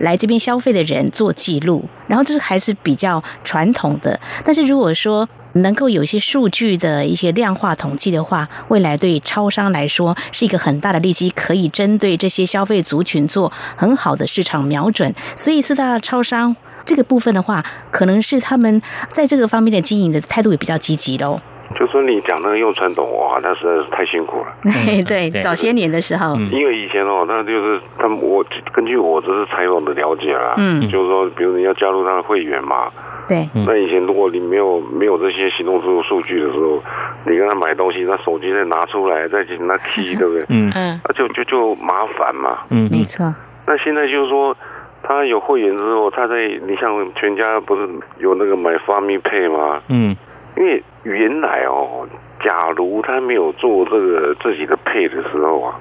[0.00, 4.18] 来这边消费的人做记录，然后这是还是比较传统的。
[4.44, 15.12] 但是如果说能够有一些数据的一些量化统计的话，未来对超商来说是一个很大的利基，可以针对这些消费族群做很好的市场瞄准。
[15.34, 16.54] 所以四大超商
[16.84, 21.40] 这个部分的话，可能是他们在这个方面的经营的态度也比较积极喽。
[21.74, 24.46] 就说你讲那个用传统哇，那实在是太辛苦了。
[25.06, 32.90] 对，早些年的时候，因为以前哦，那就是他们我根据我这是采访的了解啦，嗯，就是说，比如你要加入他的会员嘛，
[33.28, 36.82] 对，那以前如果你没有没有这些行动支付数据的时候，
[37.26, 40.44] 你跟他买东西，那手机再拿出来再去拿 key，对不对？
[40.48, 42.58] 嗯嗯，那就就就麻烦嘛。
[42.70, 43.32] 嗯，没错。
[43.66, 44.56] 那现在就是说，
[45.02, 47.86] 他有会员之后，他在你像全家不是
[48.18, 49.82] 有那个买 Family Pay 吗？
[49.88, 50.16] 嗯。
[50.58, 52.04] 因为原来哦，
[52.40, 55.78] 假如他没有做这个自己的配的时候啊，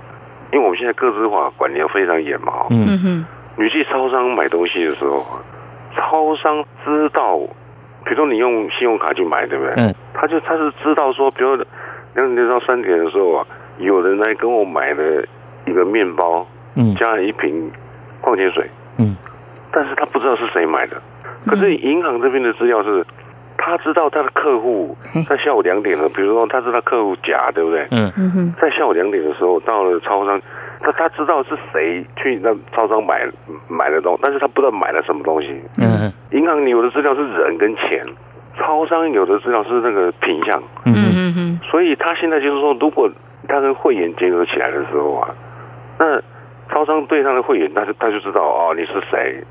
[0.53, 2.67] 因为我们现在个资化管理要非常严嘛。
[2.69, 3.25] 嗯哼。
[3.57, 5.25] 你去超商买东西的时候，
[5.95, 7.39] 超商知道，
[8.05, 9.73] 比如说你用信用卡去买，对不对？
[9.77, 9.95] 嗯。
[10.13, 11.55] 他就他是知道说，比如
[12.13, 13.47] 两点到三点的时候啊，
[13.79, 15.25] 有人来跟我买了
[15.65, 17.71] 一个面包，嗯，加了一瓶
[18.21, 19.17] 矿泉水，嗯，
[19.71, 21.01] 但是他不知道是谁买的。
[21.47, 23.03] 可是银行这边的资料是。
[23.57, 24.95] 他知道他的客户
[25.27, 27.85] 在下午两点了，比如说他知道客户甲，对不对？
[27.91, 30.39] 嗯嗯哼，在下午两点的时候到了超商，
[30.79, 33.27] 他他知道是谁去那超商买
[33.67, 35.59] 买的东西，但是他不知道买了什么东西。
[35.79, 38.01] 嗯，银行有的资料是人跟钱，
[38.57, 40.61] 超商有的资料是那个品相。
[40.85, 43.09] 嗯嗯嗯，所以他现在就是说，如果
[43.47, 45.29] 他跟会员结合起来的时候啊，
[45.99, 46.21] 那
[46.69, 49.43] 超商对他的会员，他就他就知道哦你是谁，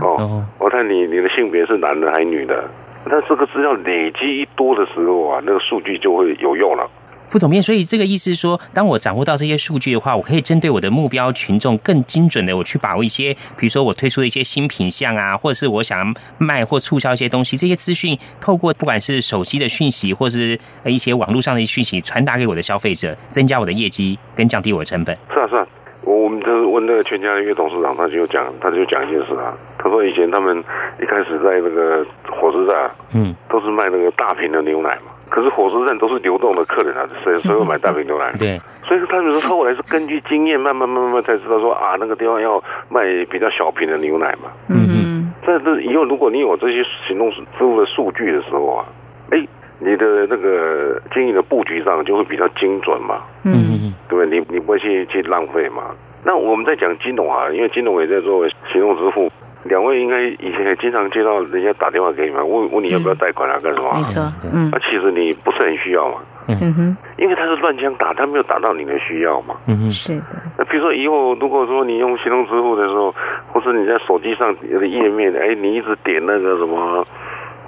[0.00, 2.64] 哦，我看你你的性别是男的还是女的。
[3.06, 6.88] 那这个资料累积一多的时候啊，那个数据就会有用了。
[7.28, 25.16] 副总编，所以这个意思是说，当我掌握到这些数据的话，我可以针对我的目标群众更精准的我去把握一些，比如说我推出的一些新品项啊，或者是我想要卖或促销一些东西，这些资讯透过不管是手机的讯息，或是一些网络上的讯息传达给我的消费者，增加我的业绩跟降低我的成本。
[25.32, 25.66] 是啊，是啊。
[26.04, 29.56] 我我们就是问那个全家的岳董事长，他就讲，他就讲一件事啊。
[29.92, 30.56] 他说以前他们
[31.02, 35.12] 一开始在那个火车站，嗯，都是卖那个大瓶的牛奶嘛。
[35.28, 38.32] 可是火车站都是流动的客人啊，谁谁 会买大瓶牛奶？
[38.38, 38.58] 对。
[38.84, 44.50] 所以他们说后来是根据经验，慢慢慢慢才知道说啊，那个地方要卖比较小瓶的牛奶嘛。
[44.70, 45.32] 嗯嗯。
[45.44, 48.86] 这这以后如果你有这些行动支付的数据的时候啊，
[49.30, 49.46] 哎，
[49.78, 53.22] 你的那个经营的布局上就会比较精准嘛。
[53.44, 53.94] 嗯嗯。
[54.08, 54.38] 对不对？
[54.38, 55.82] 你你不会去去浪费嘛？
[56.24, 59.30] 那我们在讲金融啊，因为金融也在做行动支付。
[59.64, 63.92] 两位应该以前也经常接到人家打电话给你们，问问你要不要贷款啊，干什么？
[63.94, 64.70] 没错，嗯。
[64.72, 66.18] 那其实你不是很需要嘛？
[66.48, 66.96] 嗯哼。
[67.16, 69.54] 因为他是乱枪打，他没有打到你的需要嘛。
[69.66, 69.92] 嗯哼。
[69.92, 70.42] 是的。
[70.58, 73.14] 那比如说以后如果说你用行动支付的时候，
[73.52, 77.06] 或是你在手机上的页面，哎，你一直点那个什么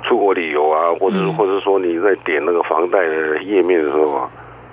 [0.02, 4.28] 出国旅游啊，或者或者说你在点那个房贷的页面的时候啊，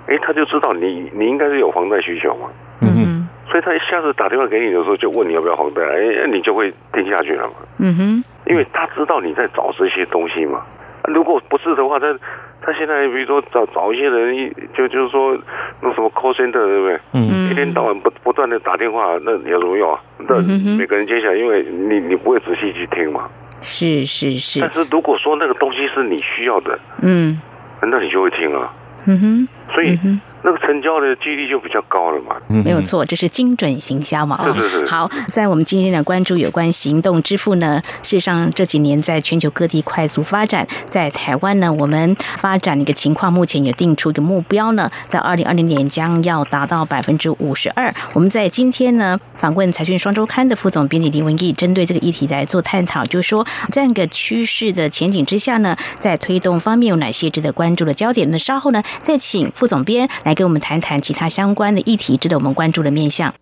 [0.08, 2.48] 哎，他就知道你你应该是有房贷需求嘛。
[2.80, 3.11] 嗯哼。
[3.52, 7.54] 所以他一下子打电话给你的时候，就问你要不要房贷，哎，你就会听下去了嘛。
[7.80, 10.62] 嗯哼，因为他知道你在找这些东西嘛。
[11.04, 12.18] 如果不是的话，他
[12.62, 15.36] 他现在比如说找找一些人，就就是说
[15.82, 17.00] 那什么 call center 对不对？
[17.12, 20.00] 嗯，一天到晚不不断的打电话，那有什么用啊？
[20.16, 20.40] 那
[20.78, 23.28] 每个人接下来，因为你你不会仔细去听嘛。
[23.60, 24.60] 是是是。
[24.60, 27.38] 但是如果说那个东西是你需要的，嗯，
[27.82, 28.72] 那你就会听啊。
[29.04, 29.98] 嗯哼，所以
[30.42, 32.36] 那个成交的几率就比较高了嘛。
[32.48, 34.38] 没有错，这是精准行销嘛。
[34.54, 34.86] 是是是。
[34.86, 47.94] 好，在我们今天的关注有关行动支付呢，事实上这几年在全球各地快速发展，在台湾呢，我们发展的一个情况，目前也定出一个目标呢，在二零二零年将要达到百分之五十二。
[48.12, 58.30] 我们在今天呢，访问财讯双周刊的副总编辑林文义，针对这个议题来做探讨，就是说这样一个趋势的前景之下呢，在推动方面有哪些值得关注的焦点？
[58.30, 58.82] 那稍后呢？
[58.98, 63.32] 再请副总编来跟我们谈谈其他相关的议题，值得我们关注的面向。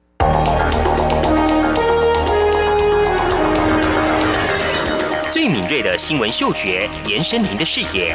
[5.33, 8.14] 最敏锐的新闻嗅觉，延伸您的视野，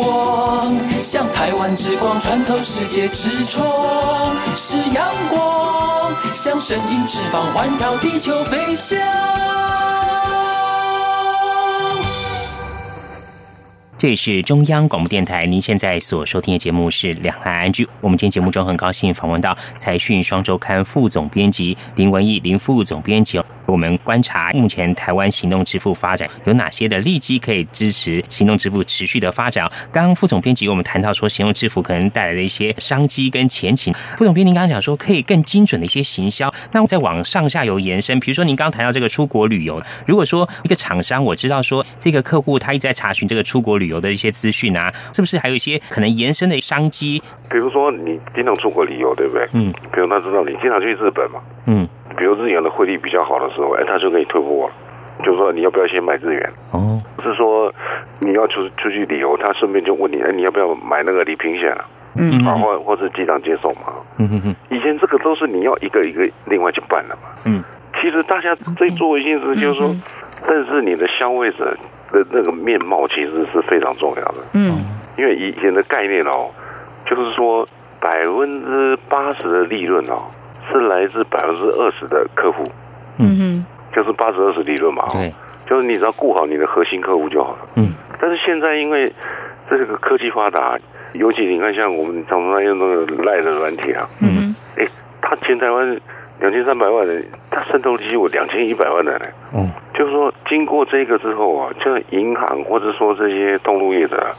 [0.00, 3.64] 光，像台湾之光穿透世界之窗；
[4.56, 9.57] 是阳光，像神鹰翅膀环绕地球飞翔。
[13.98, 17.84] 这里是中央广播电台，您现在所收听的节目是《两岸安居》。
[18.00, 23.42] 我们今天节目中很高兴访问到财讯双周刊副总编辑林文义林副总编辑。
[23.66, 29.68] 我们观察目前台湾行动支付发展有哪些的利基可以支持行动支付持续的发展？
[29.90, 33.92] 刚刚副总编辑我们谈到说，行动支付可能带来的一些商机跟前景。
[34.16, 36.54] 副总编您刚刚讲说，可以更精准的一些行销。
[36.70, 47.20] 那我再往上下游延伸，比如说您刚谈到这个出国旅游，如果说一个厂商我知道说这个客户他一直在查询这个出国旅游的一些资讯啊，是不是还有一些可能延伸的商机？
[47.50, 49.48] 比如说你经常出国旅游，对不对？
[49.54, 49.72] 嗯。
[49.92, 51.40] 比如他知道你经常去日本嘛。
[51.66, 51.88] 嗯。
[52.16, 56.52] 比如日元的汇率比较好的时候，哎，他就可以退货了，就是说你要不要先买日元？
[56.72, 57.72] 哦，是说
[58.20, 61.84] 你要出出去旅游，他顺便就问你，哎，你要不要买那个礼品险啊？
[62.16, 63.92] 嗯，啊，或或是机场接送嘛？
[64.18, 67.30] 嗯哼哼，以前这个都是你要一个一个另外去办的嘛。
[67.46, 67.62] 嗯，
[68.00, 69.94] 其实大家最做一件事就是说，
[70.48, 71.76] 认识你的消费者
[72.12, 74.40] 的那个面貌，其实是非常重要的。
[74.54, 74.84] 嗯，
[75.16, 76.50] 因为以前的概念哦，
[77.06, 77.66] 就是说
[78.00, 80.24] 百分之八十的利润哦。
[80.70, 82.62] 是来自百分之二十的客户，
[83.16, 83.38] 嗯。
[83.38, 85.32] 哼，就是八十二十理论嘛，对，
[85.64, 87.94] 就是你只要顾好你的核心客户就好了，嗯。
[88.20, 89.10] 但是现在因为
[89.70, 90.76] 这个科技发达，
[91.14, 94.86] 尤其你看像我们常常用那个赖的软体啊，嗯，哎，
[95.22, 95.98] 他前台湾
[96.40, 104.32] 两千三百万人，他渗透率有两千一百万人呢，嗯，就是说经过这个之后啊，像银行或者说这些通路业者，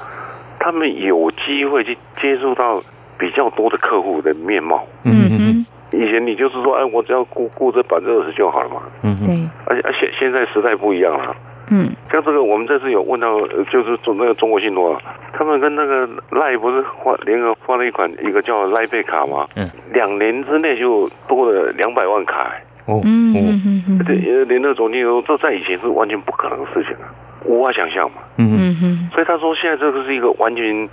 [0.60, 2.82] 他们有机会去接触到
[3.18, 5.66] 比较多的客户的面貌，嗯嗯。
[5.91, 8.84] 以前你就是说，哎，我只要顾顾这百分之二十就好了嘛。
[9.02, 9.34] 嗯，对。
[9.66, 11.36] 而且，而且现在时代不一样了。
[11.70, 11.89] 嗯。
[12.11, 13.39] 像这个，我们这次有问到，
[13.72, 14.99] 就是中那个中国信托，
[15.34, 19.47] 他们跟那个赖不是换联合发了一款一个叫赖贝卡吗？
[19.55, 19.70] 嗯。
[19.93, 22.51] 两年之内就多了两百万卡。
[22.86, 23.01] 哦。
[23.05, 23.99] 嗯嗯嗯。
[24.05, 24.13] 这
[24.45, 27.07] 连那个总经理说，这在以前是完全不可能的事情啊，
[27.45, 28.17] 无法想象嘛。
[28.38, 29.09] 嗯嗯嗯。
[29.13, 30.89] 所以他说，现在这个是一个完全。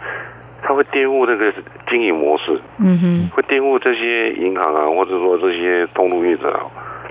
[0.62, 1.52] 他会颠覆那个
[1.86, 6.64] 经营模式，嗯哼，会颠覆这些银行啊，或者说这些通路业者啊，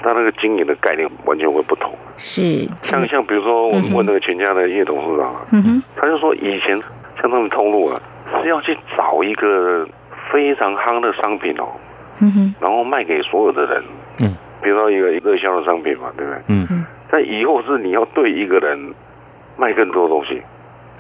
[0.06, 1.91] 他那个经营的概念完全会不同。
[2.16, 6.80] 是，像像比如说我们问那个全家的叶董事长啊，嗯哼，他就说以前
[7.20, 7.99] 像他们通路啊，
[8.43, 9.88] 是要去找一个
[10.32, 11.66] 非常夯的商品哦，
[12.22, 13.84] 嗯哼，然后卖给所有的人，
[14.22, 16.41] 嗯，比如说一个热销的商品嘛，对不对？
[16.49, 18.93] 嗯，但以后是你要对一个人
[19.58, 20.41] 卖更多东西，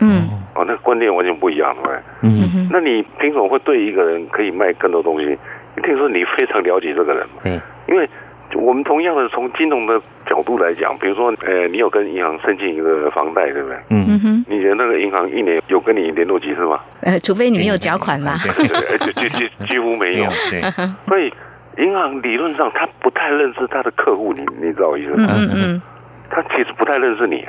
[0.01, 1.97] 嗯，哦，那个观念完全不一样，对不对？
[2.23, 5.37] 嗯，那你凭什么会对一个人可以卖更多东西？
[5.77, 8.09] 一定是你非常了解这个人嘛，嗯，因为
[8.55, 13.77] 我们同样的从金融的角度来讲，比如说，呃，你有跟银行申请一个房贷，对不对？
[13.89, 16.79] 嗯哼，你的那个银行一年有跟你联络几次吗？
[17.01, 20.29] 呃，除非你没有缴款嘛， 对对对，几几几乎没有。
[20.49, 20.61] 对，
[21.07, 21.31] 所以
[21.77, 25.27] 银行理论上他不太认识他的客户，你你知道我意思吗？
[25.35, 25.81] 嗯嗯
[26.29, 27.45] 他其实不太认识你，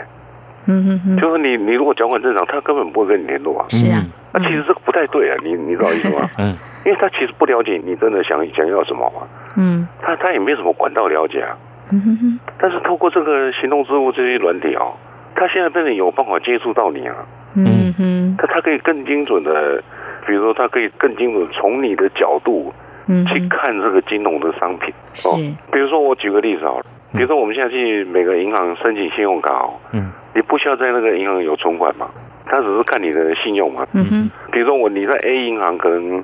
[0.67, 3.65] 嗯嗯嗯，就是你你如果缴款正常，他根本不会跟你联络啊。
[3.71, 4.05] 是啊，
[4.35, 6.29] 那其实这个不太对啊，你你知道我意思吗？
[6.39, 9.27] 嗯，因为他其实不了解你真的想想要什么嘛，
[9.59, 9.87] 嗯。
[10.01, 11.59] 他他也没什么管道了解啊。
[11.93, 14.95] 嗯哼哼，但是透过这个行动支付这些软体哦，
[15.35, 17.15] 他现在真的有办法接触到你啊，
[17.55, 19.83] 嗯哼，他他可以更精准的，
[20.27, 22.73] 比如说他可以更精准从你的角度
[23.07, 24.93] 嗯去看这个金融的商品
[25.25, 25.39] 哦。
[25.39, 32.09] 是，比如说我举个例子好了，比如说我们现在去每个银行申请信用卡哦，嗯，你不需要在那个银行有存款嘛，
[32.47, 33.87] 他只是看你的信用嘛。
[33.93, 36.23] 嗯哼，比如说我你在 A 银行可能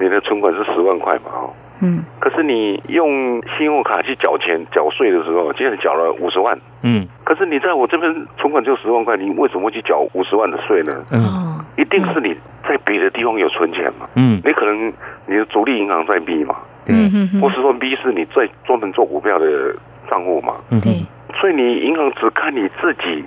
[0.00, 2.02] 你的存款是十万块嘛哦，嗯。
[2.18, 6.58] 可是你用信用卡去缴钱缴税的时候，竟然缴了五十万。
[6.82, 7.06] 嗯。
[7.24, 10.92] 可是你在我这边存款就十万块，你为什么会去缴五十万的税呢？
[11.12, 11.22] 嗯。
[11.22, 12.34] 哦，一定是你
[12.66, 14.08] 在别的地方有存钱嘛。
[14.16, 14.92] 嗯，你可能
[15.26, 16.56] 你的主力银行在 B 嘛，
[16.88, 19.74] 嗯哼哼，或是说 B 是你在专门做股票的
[20.10, 21.04] 账户嘛，对，
[21.38, 23.22] 所以你银行只看你自己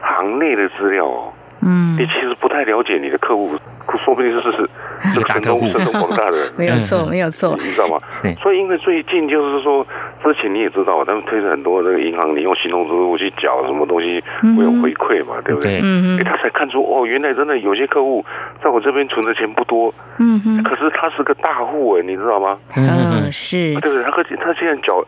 [0.00, 1.32] 行内的资料哦，
[1.66, 1.96] 嗯。
[1.98, 3.50] 你，其实不太了解你的客户，
[3.98, 4.68] 说不定是是是
[5.14, 7.56] 这个神通神通广大的人， 没有错，没有错。
[7.58, 7.98] 你，知道吗？
[8.22, 8.34] 对。
[8.36, 9.86] 所以因为最近就是说，
[10.22, 14.22] 之前你也知道，他们推着很多那个银行，你用行动支付去缴什么东西
[14.56, 15.80] 会有回馈嘛，对不对？
[15.82, 18.24] 嗯哼，诶他才看出哦，原来真的有些客户
[18.62, 22.58] 在我这边存的钱不多，嗯哼，可是他是个大户哎，你知道吗？
[22.76, 23.32] 嗯。
[23.32, 24.04] 是，对不对？
[24.04, 25.04] 他可他现在缴，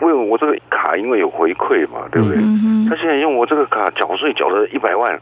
[0.00, 2.38] 因为我这个卡因为有回馈嘛，对不对？
[2.38, 5.16] 嗯哼，他现在用我这个卡缴税缴了一百万，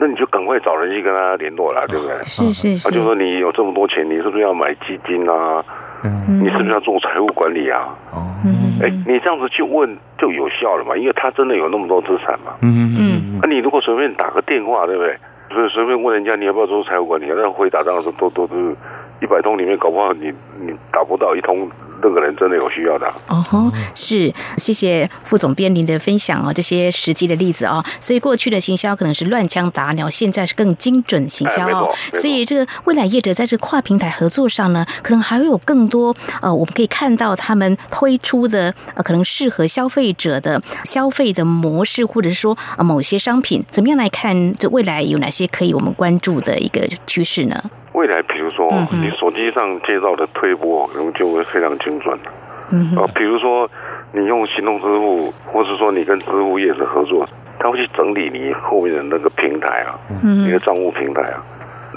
[0.00, 2.16] 那你就赶快找人去跟他联络啦，对不对？
[2.24, 5.62] 是是是他，就说你有这么多钱，你是不是要买基金啊？
[6.02, 7.94] 嗯你是不是要做财务管理啊？
[8.42, 12.56] 嗯哎，你这样子去问就有效了嘛，因为他真的有那么多资产嘛。
[12.62, 15.14] 嗯嗯那、你如果随便打个电话，对不对？
[15.52, 18.74] 所以随便问人家你要不要做财务管理，那回答当然是都都是
[19.20, 21.68] 一百通里面，搞不好你你打不到一通，
[22.02, 27.84] 那个人真的有需要的啊、哦吼，是，谢谢副总编您的分享哦，这些实际的例子哦。
[28.00, 47.62] 所以过去的行销可能是乱枪打鸟，现在是更精准行销哦所以这个未来业者在这跨平台合作上呢，可能还会有更多呃，我们可以看到他们推出的呃，可能适合消费者的消费的模式，或者是说呃某些商品，怎么样来看这未来有哪些可以我们关注的一个趋势呢？
[47.92, 52.32] 未来比如说嗯你手机上介绍的推播，可能就会非常精准了。
[52.72, 53.68] 嗯哼啊，比如说
[54.12, 57.28] 你用行动支付，或是说你跟支付业者合作，
[57.58, 61.42] 他会去整理你后面的那个平台啊，嗯你的账户平台啊。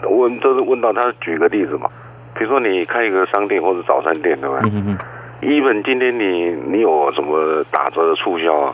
[0.09, 1.87] 问这是问到他举个例子嘛，
[2.33, 4.59] 比如说你开一个商店或者早餐店，对吧？
[4.63, 4.97] 嗯
[5.41, 8.73] even 今天你你有什么打折的促销啊，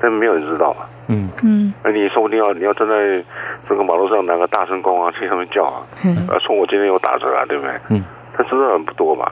[0.00, 0.80] 但没有人知道嘛。
[1.10, 3.22] 嗯嗯那你说不定要你要站在
[3.68, 7.72] 这个马路上拿个大声公啊，去上面叫啊，嗯啊，说我今天有打折啊，对不对？
[7.90, 8.04] 嗯，
[8.34, 9.30] 他知道人不多嘛。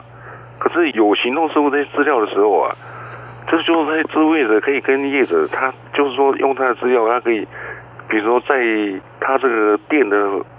[0.59, 2.75] 可是有行动支付这些资料的时候啊，
[3.47, 7.47] 这就是那些支付业者可以跟业者，他就是说用他的资料，他可以，
[8.09, 8.55] 比如说在
[9.21, 10.17] 他这个店的，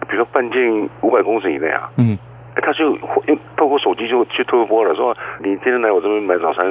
[0.09, 2.97] 比如说半径五百公尺以内啊，嗯哎他就
[3.27, 6.67] 用透过手机就去推播了，说你今天来我这边买早餐、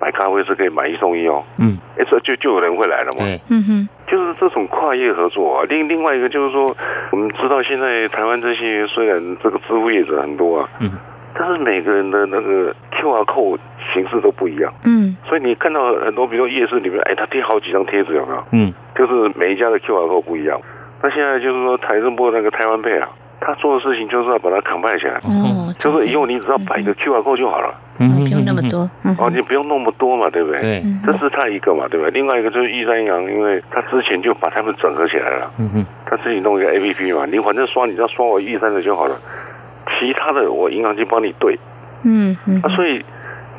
[0.00, 1.42] 买咖啡是可以买一送一哦。
[1.60, 3.24] 嗯，哎，这就就有人会来了嘛。
[3.24, 5.64] 对，嗯哼就是这种跨业合作啊。
[5.68, 6.74] 另另外一个就是说，
[7.12, 10.90] 我们知道现在台湾这些虽然这个支付业者很多啊，嗯，
[11.34, 13.58] 但是每个人的那个 QR code
[13.92, 18.44] 形式都不一样，嗯所以你看到很多，比如说夜市里面，哎，他贴好几张贴纸，有没有？
[18.52, 20.60] 嗯就是每一家的 QR code 不一样。
[21.00, 23.08] 那现在就是说，台政部那个台湾配啊，
[23.40, 27.72] 他做的事情就是要把它扛派起来，哦，就是以后你只要摆一个 QR code 就好了。
[27.98, 28.08] 嗯。
[28.24, 29.16] 不用那么多，嗯。
[29.18, 30.60] 哦，你不用那么多嘛，对不对？
[30.60, 32.10] 对，这是他一个嘛，对不对？
[32.10, 39.16] 另外一个就是玉山银行，因为他之前就把他们整合起来了，嗯哼他自己弄一个 A P P 嘛，你反正刷，你只要刷我玉山的就好了，
[39.98, 41.58] 其他的我银行去帮你对。
[42.02, 42.60] 嗯嗯。
[42.62, 43.02] 啊，所以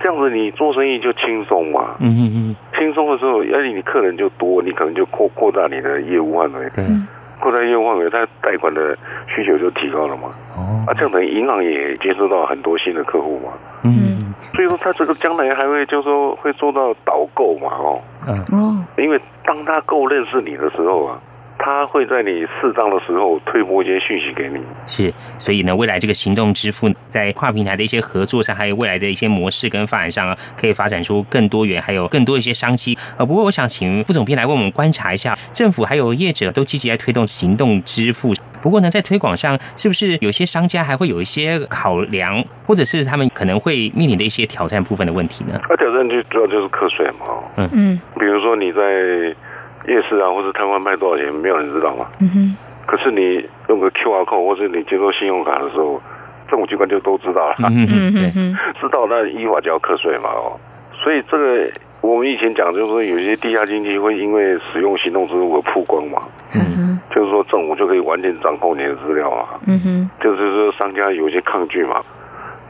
[0.02, 6.86] 这样子你做生意就轻松嘛，嗯嗯嗯，轻松的时候，而且你客人就多，你可能就扩扩大你的业务范围，对，
[7.40, 10.30] 扩大业务范围，它贷款的需求就提高了嘛。
[10.56, 13.54] 哦啊，这样等于银行也接触到很多新的客户嘛。
[13.84, 14.18] 嗯
[14.54, 18.02] 所以说他这个将来还会就是说会做到导购嘛，哦，
[18.54, 21.20] 嗯，因为当他够认识你的时候啊。
[21.60, 24.60] 他会在你适当的时候推播一些讯息给你。
[24.88, 32.98] 是，所以呢，未来这个行动支付在跨平台的一些合作上，还有未来的一些模式跟发展上，可以发展出更多元，还有更多一些商机。
[33.18, 38.34] 呃，不过我想请副总编来为我们观察一下，政府还有业者都积极在推动行动支付。
[38.62, 45.60] 不过呢，在推广上，是不是有些商家还会有一些考量，或者是他们可能会面临的一些挑战部分的问题呢？
[45.70, 47.26] 那挑战就主要就是课税嘛。
[47.58, 49.36] 嗯嗯，比如说你在。
[49.90, 52.06] 夜市啊，或者摊贩卖多少钱，没有人知道嘛。
[52.22, 52.56] 嗯哼。
[52.86, 56.02] 可是你用个 QR code，或者你接受信用卡的时候，
[56.48, 57.56] 政府机关就都知道了。
[57.60, 58.58] 嗯哼。
[58.80, 60.58] 知道那依法就要课税嘛哦。
[60.94, 61.70] 所以这个
[62.02, 66.20] 我们以前讲，就是说有些地下经济会因为使用行动支付而曝光嘛。
[66.56, 67.00] 嗯哼。
[67.14, 69.60] 就是说政府就可以完全掌控你的资料嘛。
[69.68, 70.10] 嗯哼。
[70.22, 72.02] 就是说商家有一些抗拒嘛。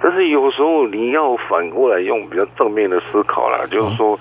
[0.02, 4.20] 但是有时候你要反过来用比较正面的思考啦，就是说。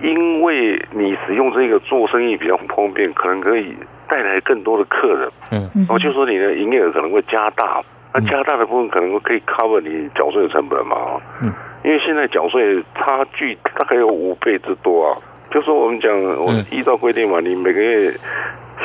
[0.00, 3.74] 因为你使用这个做生意比较方便，可能可以
[4.08, 7.82] 带来更多的客人，嗯，然后就说你的营业额可能会加大，
[8.14, 11.52] 那加大的部分可能可以 cover 你缴税的成本嘛，嗯，
[11.84, 15.18] 因为现在缴税差距大概有五倍之多啊，
[15.50, 18.14] 就说我们讲，我依照规定嘛，你每个月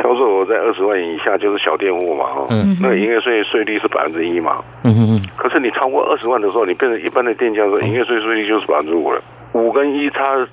[0.01, 9.21] 销售额在二十万以下就是小店户嘛，哈，嗯，那营业税税率是百分之一嘛，嗯嗯，可是你超过二十万的时候，你变成一般的店家的时候，营业税税率就是百分之五了，
[9.53, 10.47] 五跟一差。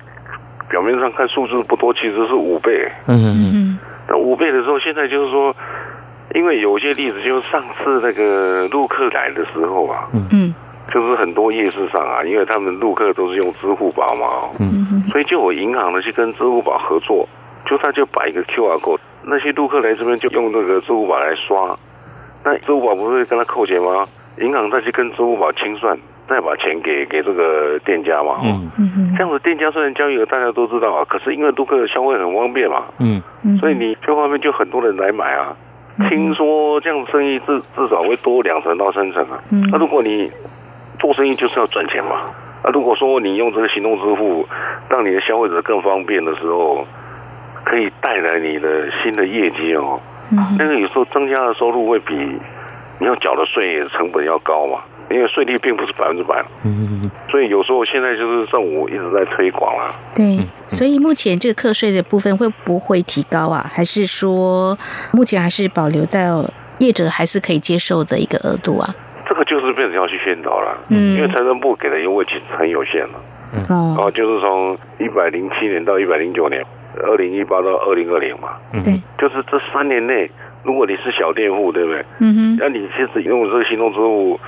[0.71, 2.89] 表面上看数字不多，其实是五倍。
[3.05, 3.79] 嗯嗯嗯。
[4.07, 5.53] 那五倍的时候，现在就是说，
[6.33, 10.55] 因为有些例子，就是上次那个陆客来的时候啊，嗯，
[10.91, 17.27] 就是很多夜市上啊，因为他们陆客都是用支付宝嘛，嗯嗯，所以就有银行呢去跟支付宝合作，
[17.65, 21.77] 就他就摆一个 QR code，那些陆客来这边就用那个支付宝来刷，
[22.43, 24.07] 那支付宝不是跟他扣钱吗？
[24.39, 25.97] 银行再去跟支付宝清算。
[26.31, 35.53] 再把钱给给这个店家嘛，嗯嗯这样子店家虽然交易额大家都知道啊，可是因为顾客消费很方便嘛，嗯嗯，所以你这方面就很多人来买啊。
[36.09, 39.37] 听说这样生意至至少会多两成到三成啊。
[39.71, 40.31] 那如果你
[40.97, 42.21] 做生意就是要赚钱嘛，
[42.63, 44.47] 那如果说你用这个行动支付，
[44.89, 46.87] 让你的消费者更方便的时候，
[47.65, 49.99] 可以带来你的新的业绩哦。
[50.57, 52.15] 那个有时候增加的收入会比
[52.99, 54.79] 你要缴的税成本要高嘛。
[55.11, 59.93] 因为税率并不是百分之百，嗯，所以有时候现在就是政府一直在推广啦。
[60.15, 63.69] 对，所以目前这个课税的部分会不会提高啊？
[63.73, 64.77] 还是说
[65.13, 66.45] 目前还是保留到
[66.79, 68.95] 业者还是可以接受的一个额度啊？
[69.27, 73.19] 这个就是变成要去宣导了，嗯，因为财政部给的优惠其实很有限了，
[73.69, 76.63] 嗯，哦，就是从一百零七年到一百零九年，
[77.03, 78.49] 二零一八到二零二零嘛，
[78.83, 80.29] 对，就是这三年内，
[80.63, 82.05] 如果你是小店户，对不对？
[82.19, 84.39] 嗯哼，那你其实用这个行动支付。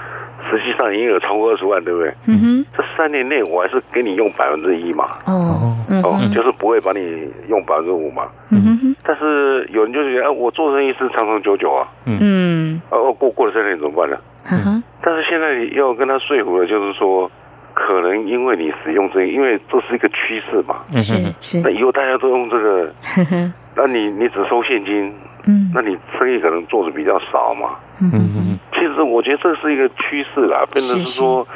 [0.50, 2.14] 实际上营业额超过二十万，对不对？
[2.28, 5.06] 嗯哼，这三年内我还是给你用百分之一嘛。
[5.26, 8.28] 哦，哦，就是不会把你用百分之五嘛。
[8.52, 11.88] 嗯哼，但是有人就觉得，哎我做生意是长长久久啊。
[12.06, 14.18] 嗯，哦，过过了三年怎么办呢？
[14.52, 17.30] 嗯哼，但是现在要跟他说服的，就是说，
[17.74, 20.82] 可能因为你使用这，因为这是一个趋势嘛。
[21.00, 21.62] 是是。
[21.62, 22.92] 那以后大家都用这个，
[23.76, 25.14] 那你你只收现金，
[25.48, 27.76] 嗯，那你生意可能做的比较少嘛。
[28.02, 28.60] 嗯嗯。
[28.86, 31.48] 其实我觉得这是一个趋势啦，变成是说，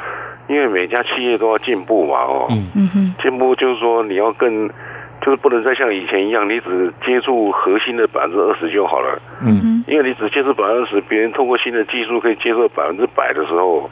[0.46, 2.90] 因为每家企业都要进步嘛，哦，嗯。
[2.96, 4.66] 嗯，进步就是说你要更，
[5.20, 9.60] 就是不能再像以前一样，你只接触核心的百分之二十就好了，嗯。
[9.60, 13.90] 哼，因为你只接触百分之二十，别人通过新的技术可以接受百分之百的时候，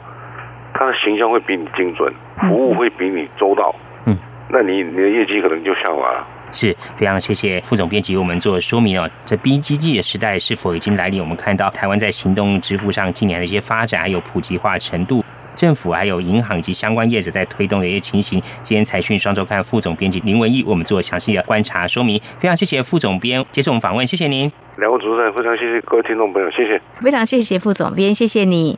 [0.73, 2.11] 他的形象会比你精准，
[2.49, 3.75] 服务会比你周到，
[4.07, 4.17] 嗯，
[4.49, 6.25] 那你你的业绩可能就下滑了。
[6.51, 9.09] 是非常谢谢副总编辑为我们做说明哦。
[9.25, 11.21] 这 BGG 的时代是否已经来临？
[11.21, 15.23] 我们看到台湾在行动支付上近年的一些发展，还有普及化程度，
[15.55, 18.41] 政府还有银行以及相关业者在推动的一些情形。
[18.63, 22.19] 今天财讯双周刊副总编辑林文义，我们做详细的观察说明。
[22.37, 24.51] 非常谢谢副总编接受我们访问，谢谢您。
[24.77, 26.79] 两位主持人，非常谢谢各位听众朋友，谢谢。
[27.01, 28.77] 非常谢谢副总编，谢谢你。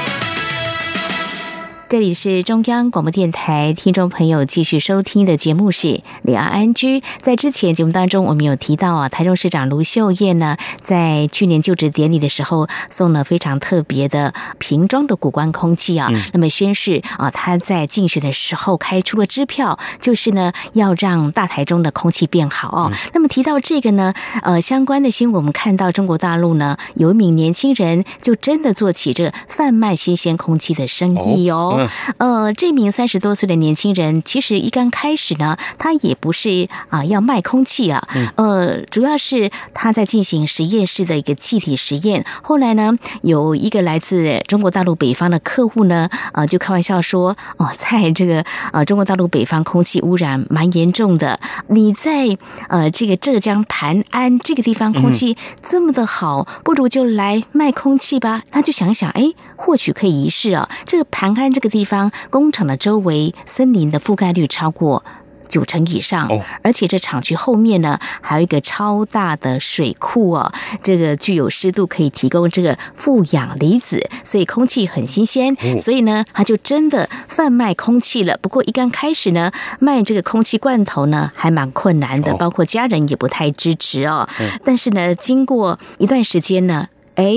[1.91, 5.87] 这里是中央广播电台，听众朋友继续收听的节目是
[6.21, 7.01] 《两岸安居》。
[7.19, 22.89] 在之前节目当中，我们有提到啊，台中市长卢秀燕呢，在去年就职典礼的时候，送了非常特别的瓶装的古关空气啊，那么宣誓啊，他在竞选的时候开出了支票，就是呢要让大台中的空气变好哦。
[23.13, 24.13] 那么提到这个呢，
[24.43, 31.79] 呃，相关的新闻，我们看到中国大陆呢，有一名年轻人就真的做起这个贩卖新鲜空气的生意哦。
[32.17, 42.25] 呃，这名三十多岁的年轻人，其实一刚开始呢，他也不是啊要卖空气啊，呃，主要是他在进行实验室的一个气体实验。
[42.41, 58.43] 后来呢，有一个来自中国大陆北方的客户呢，呃，就开玩笑说，哦，在这个呃中国大陆北方空气污染蛮严重的，你在呃这个浙江盘安这个地方空气这么的好，不如就来卖空气吧。
[58.51, 60.69] 他就想想，哎，或许可以一试啊。
[60.85, 65.03] 这个盘安这个地方工厂的周围森林的覆盖率超过
[65.49, 66.29] 九成以上，
[66.63, 75.53] 而且这厂区后面呢还有一个超大的水库哦，这个具有湿度，可以提供这个负氧离子，所以空气很新鲜。
[75.77, 78.37] 所以呢，他就真的贩卖空气了。
[78.41, 79.51] 不过一刚开始呢，
[79.81, 84.29] 卖这个空气罐头呢还蛮困难的，包括家人也不太支持哦。
[84.63, 86.87] 但是呢，经过一段时间呢。
[87.21, 87.35] 哎，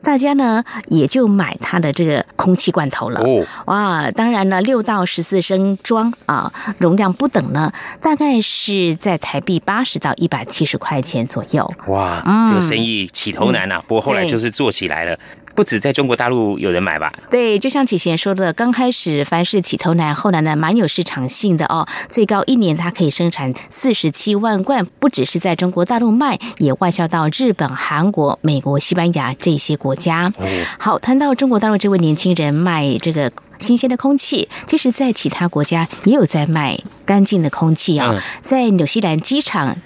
[0.00, 3.20] 大家呢也就买它的这个空气罐头了。
[3.20, 11.68] 哦，哇，当然了，六到十四升装啊，容量不等呢，大概是在台币八十到一百七十块钱左右。
[11.88, 15.18] 哇，这个生意起头难啊，不过后来就是做起来了。
[15.54, 17.12] 不止在中国大陆有人买吧？
[17.30, 21.86] 对，就像启贤说的，刚开始凡是起头难，后来呢蛮有市场性的哦。
[22.10, 30.32] 最高一年它可以生产四十七万罐，不只是在中国大陆卖，也外销到日本、韩国、美国、西班牙这些国家。
[30.78, 39.76] 好，谈到中国大陆这位年轻人卖这个新鲜的空气，其实在其他国家也有在卖干净的空气啊，在纽西兰机场。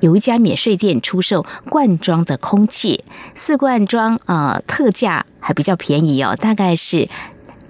[0.00, 7.08] 有一家免税店出售罐装的空气，四罐装啊，特价还比较便宜哦，大概是。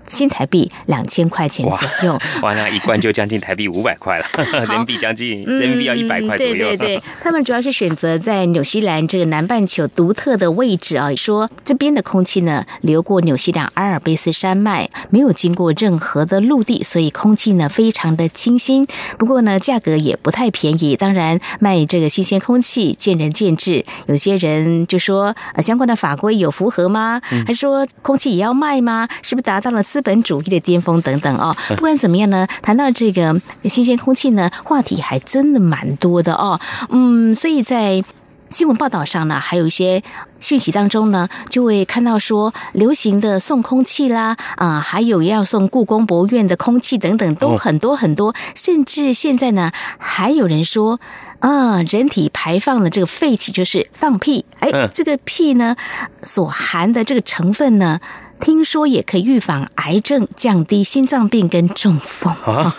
[0.06, 4.26] 新台币两千块钱左右， 哇，那一罐就将近台币五百块了，
[4.66, 6.54] 人民币将近人民币要一百块左右。
[6.54, 18.86] 对对对， 他们主要是选择在纽西兰这个南半球独特的位置啊，说这边的空气呢流过纽西兰阿尔卑斯山脉，没有经过任何的陆地，所以空气呢非常的清新。
[19.18, 20.96] 不过呢，价格也不太便宜。
[20.96, 27.20] 当然，卖这个新鲜空气见仁见智，有些人就说呃相关的法规有符合吗？
[27.46, 29.08] 还说空气也要卖吗？
[29.22, 29.82] 是不是达到了？
[29.96, 36.60] 资本主义的巅峰等等哦，不管怎么样呢，谈到这个新鲜空气呢，话题还真的蛮多的哦。
[36.90, 38.04] 嗯，所以在
[38.50, 40.02] 新闻报道上呢，还有一些
[40.38, 48.34] 讯息当中呢，就会看到说流行的送空气啦，啊，还有要送故宫博物院的空气等等，都很多很多。
[48.54, 51.00] 甚至现在呢，还有人说
[51.40, 55.76] 啊，人体排放的这个废气就是放屁，哎，这个屁呢
[56.22, 58.00] 所含的这个成分呢。
[58.38, 62.70] 听说也可以预防癌症、降低心脏病跟中风啊！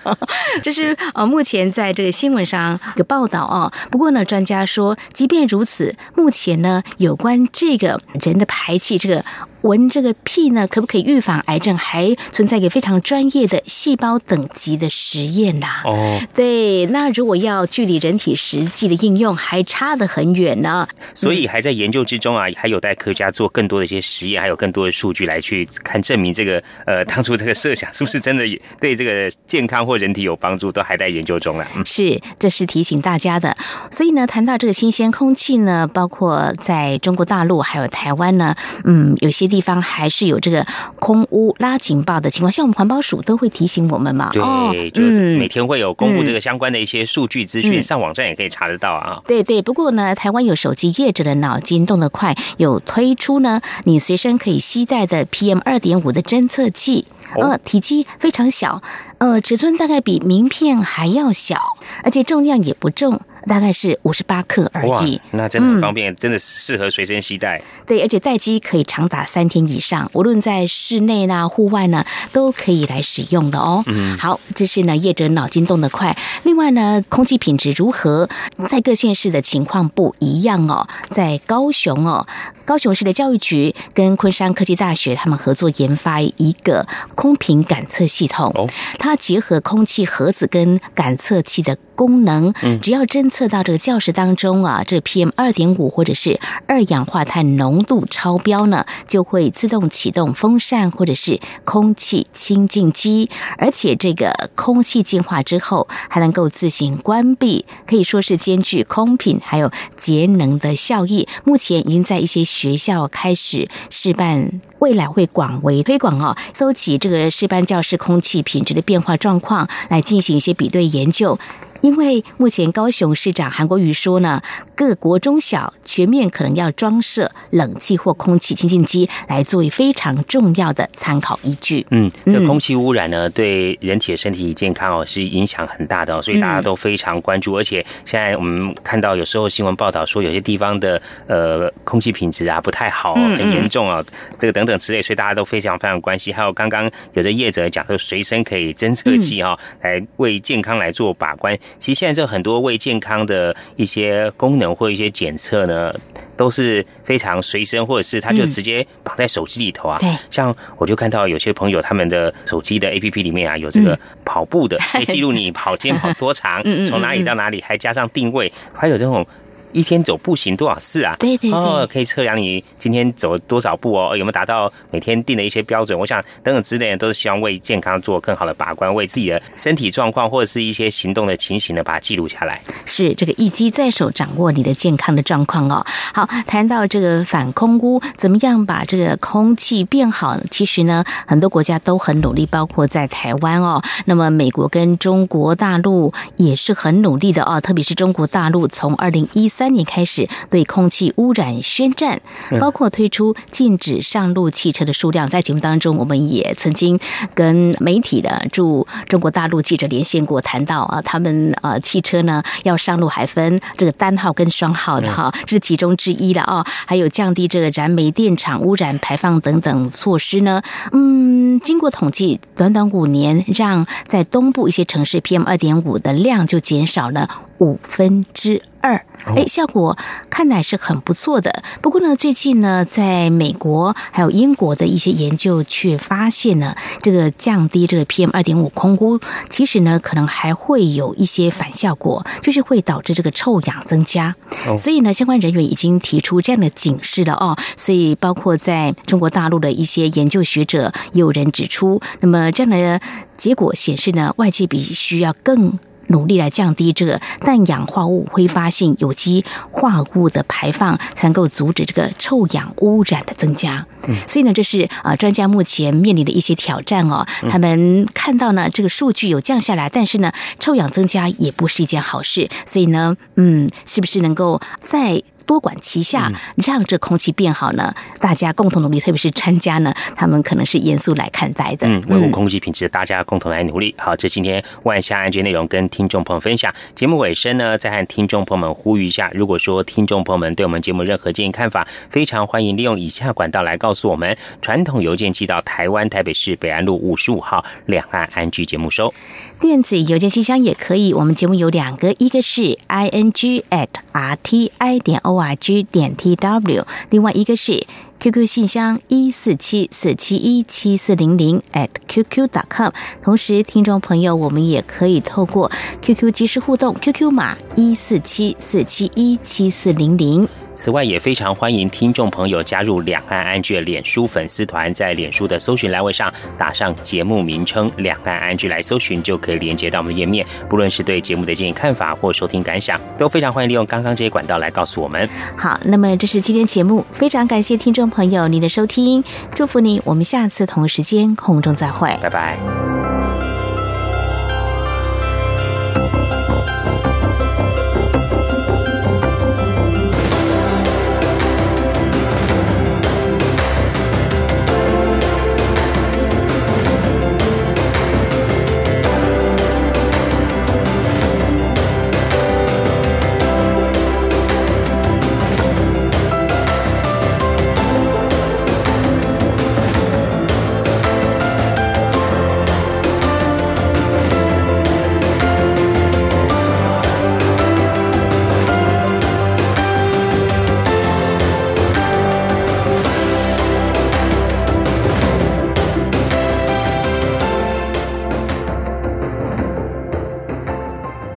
[0.62, 3.72] 这是呃目前在这个新闻上的报道啊。
[3.90, 9.24] 不过呢，专家说，即便如此，目前呢有关这个人的排气这个。
[9.62, 11.76] 闻这个屁呢，可不可以预防癌症？
[11.76, 15.80] 还存在一个非常专业的细胞等级的实验呐。
[15.84, 20.86] 哦，对，那如果要距离人体实际的应用，还差得很远呢。
[21.14, 28.44] 所以还在研究之中啊，还有待科学家做更多的一些实验，还有更多的数据来去看证明这个呃当初这个设想是不是真的
[28.80, 31.66] 对这个健康或人体有帮助，都还在研究中了。
[31.84, 33.56] 是，这是提醒大家的。
[33.90, 38.54] 所以呢，谈到这个新鲜空气呢，包括在中国大陆还有台湾呢，
[38.84, 39.47] 嗯，有些。
[39.48, 40.66] 地方还是有这个
[40.98, 44.30] 空屋拉警报的情况，像我们环保署都会提醒我们嘛。
[44.32, 49.20] 对，就是每天会有公布这个相关的一些数据资讯，上网站也可以查得到啊。
[49.26, 58.82] 对对，不过呢，台湾有手机业者的脑筋动得快，有推出呢，你随身可以携带的 PM 二点五的侦测器，呃，体积非常小，
[59.18, 63.20] 呃，尺寸大概比名片还要小，而且重量也不重。
[63.46, 67.60] 大概是五十八克而已，那真的很方便，真的适合随身携带。
[67.86, 73.82] 对，而且待机可以长达三天以上，无论在室内呢、户外呢，都可以来使用的哦。
[73.86, 76.16] 嗯，好，这是呢业者脑筋动得快。
[76.42, 78.28] 另外呢，空气品质如何，
[78.68, 80.86] 在各县市的情况不一样哦。
[81.10, 82.26] 在高雄哦，
[82.64, 88.68] 高雄市的教育局跟昆山科技大学他们合作研发一个空瓶感测系统，哦，
[88.98, 93.38] 它结合空气盒子跟感测器的功能，嗯，只要侦测。
[93.38, 111.28] 测到这个教室当中啊，这 PM 二点五或者是二氧化碳浓度超标呢，就会自动启动风扇或者是空气清净机，而且这个空气净化之后还能够自行关闭，可以说是兼具空品还有节能的效益。
[111.44, 116.36] 目前已经在一些学校开始试办，未来会广为推广哦。
[116.52, 121.38] 搜集这个试办教室空气品质的变化状况，来进行一些比对研究。
[121.80, 124.40] 因为目前高雄市长韩国瑜说呢，
[124.74, 131.86] 各国中小全面可能要装设冷气或空气清净机，来作为非常重要的参考依据。
[131.90, 137.56] 嗯，这空气污染呢，对人体的身体健康哦是影响很大的哦，所以大家都非常关注。
[137.56, 144.04] 而且现在我们看到有时候新闻报道说，有些地方的呃空气品质啊不太好，很严重啊，
[144.38, 146.34] 这个等等之类，所以大家都非常非常关心。
[146.34, 151.56] 还有刚刚有的业者讲说，随身可以侦测器哈，来为健康来做把关。
[151.78, 155.94] 其实现在这很多胃健康的一些功能或一些检测呢，
[156.36, 159.98] 都是非常随身，或者是它就直接绑在手机里头啊。
[160.00, 169.26] 对，像我就看到有些朋友他们的手机的 APP 里面啊，有这个跑步的， 可以记录你跑 间跑多长，从哪里到哪里，还加上定位，还有这种。
[169.72, 171.14] 一天走步行多少次啊？
[171.18, 175.98] 对对对，哦可以测量你今天走多少步哦，有没有达到每天定的一些标准？
[175.98, 182.60] 我想等等之类的都是希望为健康做更好的把关，为自己的身体状况或者是一些行动的情形呢，把它记录下来。
[182.86, 185.84] 是这个一机在手，掌握你的健康的状况哦。
[186.14, 190.38] 好，谈到这个反空污，怎么样把这个空气变好？
[190.50, 193.82] 其实呢，很多国家都很努力，包括在台湾哦。
[194.06, 199.46] 那么美国跟中国大陆也是很努力的哦，特别是中国大陆从二零一。
[199.58, 202.20] 三年开始对空气污染宣战，
[202.60, 205.28] 包括推出禁止上路汽车的数量。
[205.28, 206.98] 在节目当中，我们也曾经
[207.34, 216.64] 跟媒体的驻中国大陆记者连线过，谈到啊，他们呃汽车呢要上路还分这个单号跟双号的哈，这是其中之一了啊。
[216.86, 220.62] 还有降低这个燃煤电厂污染排放等等措施呢。
[220.92, 228.62] 嗯，经过统计，短短五年，让在东部一些城市 PM 二点五的量就减少了五分之。
[228.88, 229.04] 二，
[229.36, 229.98] 哎，效果
[230.30, 231.62] 看来是很不错的。
[231.82, 239.20] 不过呢，最近呢，在美国还有英国的一些研究却发现呢，这个降低这个 PM 二点五空污，
[239.50, 244.34] 其实呢，可能还会有一些反效果，就是会导致这个臭氧增加。
[244.78, 247.54] 所以呢，相关人员已经提出这样的警示了哦。
[247.76, 253.00] 所以，包括在中国大陆的一些研究学者，有人指出，那么这样的
[253.36, 255.78] 结果显示呢，外界必须要更。
[256.08, 263.86] 努力来降低这个氮氧化物挥发性有机化合物的排放，才能够阻止这个臭氧污染的增加。
[264.06, 267.26] 嗯所以呢，这是啊专家目前面临的一些挑战哦。
[267.50, 272.48] 他们看到呢，这个数据有降下来，但是呢，臭氧增加也不是一件好事。
[272.66, 275.22] 所以呢，嗯，是不是能够在？
[275.48, 277.94] 多管齐下，让这空气变好呢？
[278.20, 281.88] 大家共同努力，特别是专家呢，他们可能是严肃来看待的。
[281.88, 283.94] 嗯，维护空气品质，大家共同来努力。
[283.96, 286.70] 好，这今天万象安全内容跟听众朋友分享。
[286.94, 294.36] 节目尾声呢，再和听众朋友们呼吁一下：如果说听众朋友们对我们节目任何建议看法，非常欢迎利用以下管道来告诉我们。
[294.60, 299.14] 传统邮件寄到台湾台北市北安路五十五号两岸安居节目收。
[299.60, 301.12] 电子邮件信箱也可以。
[301.12, 307.84] 我们节目有两个，一个是 i n g at r t i 点 o r g 点 t w，另外一个是
[308.20, 312.90] QQ 信箱一四七四七一七四零零 at qq dot com。
[313.22, 315.70] 同时，听众朋友，我们也可以透过
[316.02, 320.48] QQ 即时互动，QQ 码一四七四七一七四零零。
[320.74, 330.46] 此外，也非常欢迎听众朋友加入两岸安居的脸书粉丝团，在脸书的搜寻栏位上打上节目名称“两岸安居”来搜寻，就可以连接到我们的页面。
[330.70, 335.28] 不论是对节目的建议看法或收听感想，都非常欢迎利用刚刚这些管道来告诉我们。
[335.56, 342.58] 好，那么这是今天节目，非常感谢听众朋友您的收听，祝福你，我们下次同时间空中再会，拜拜。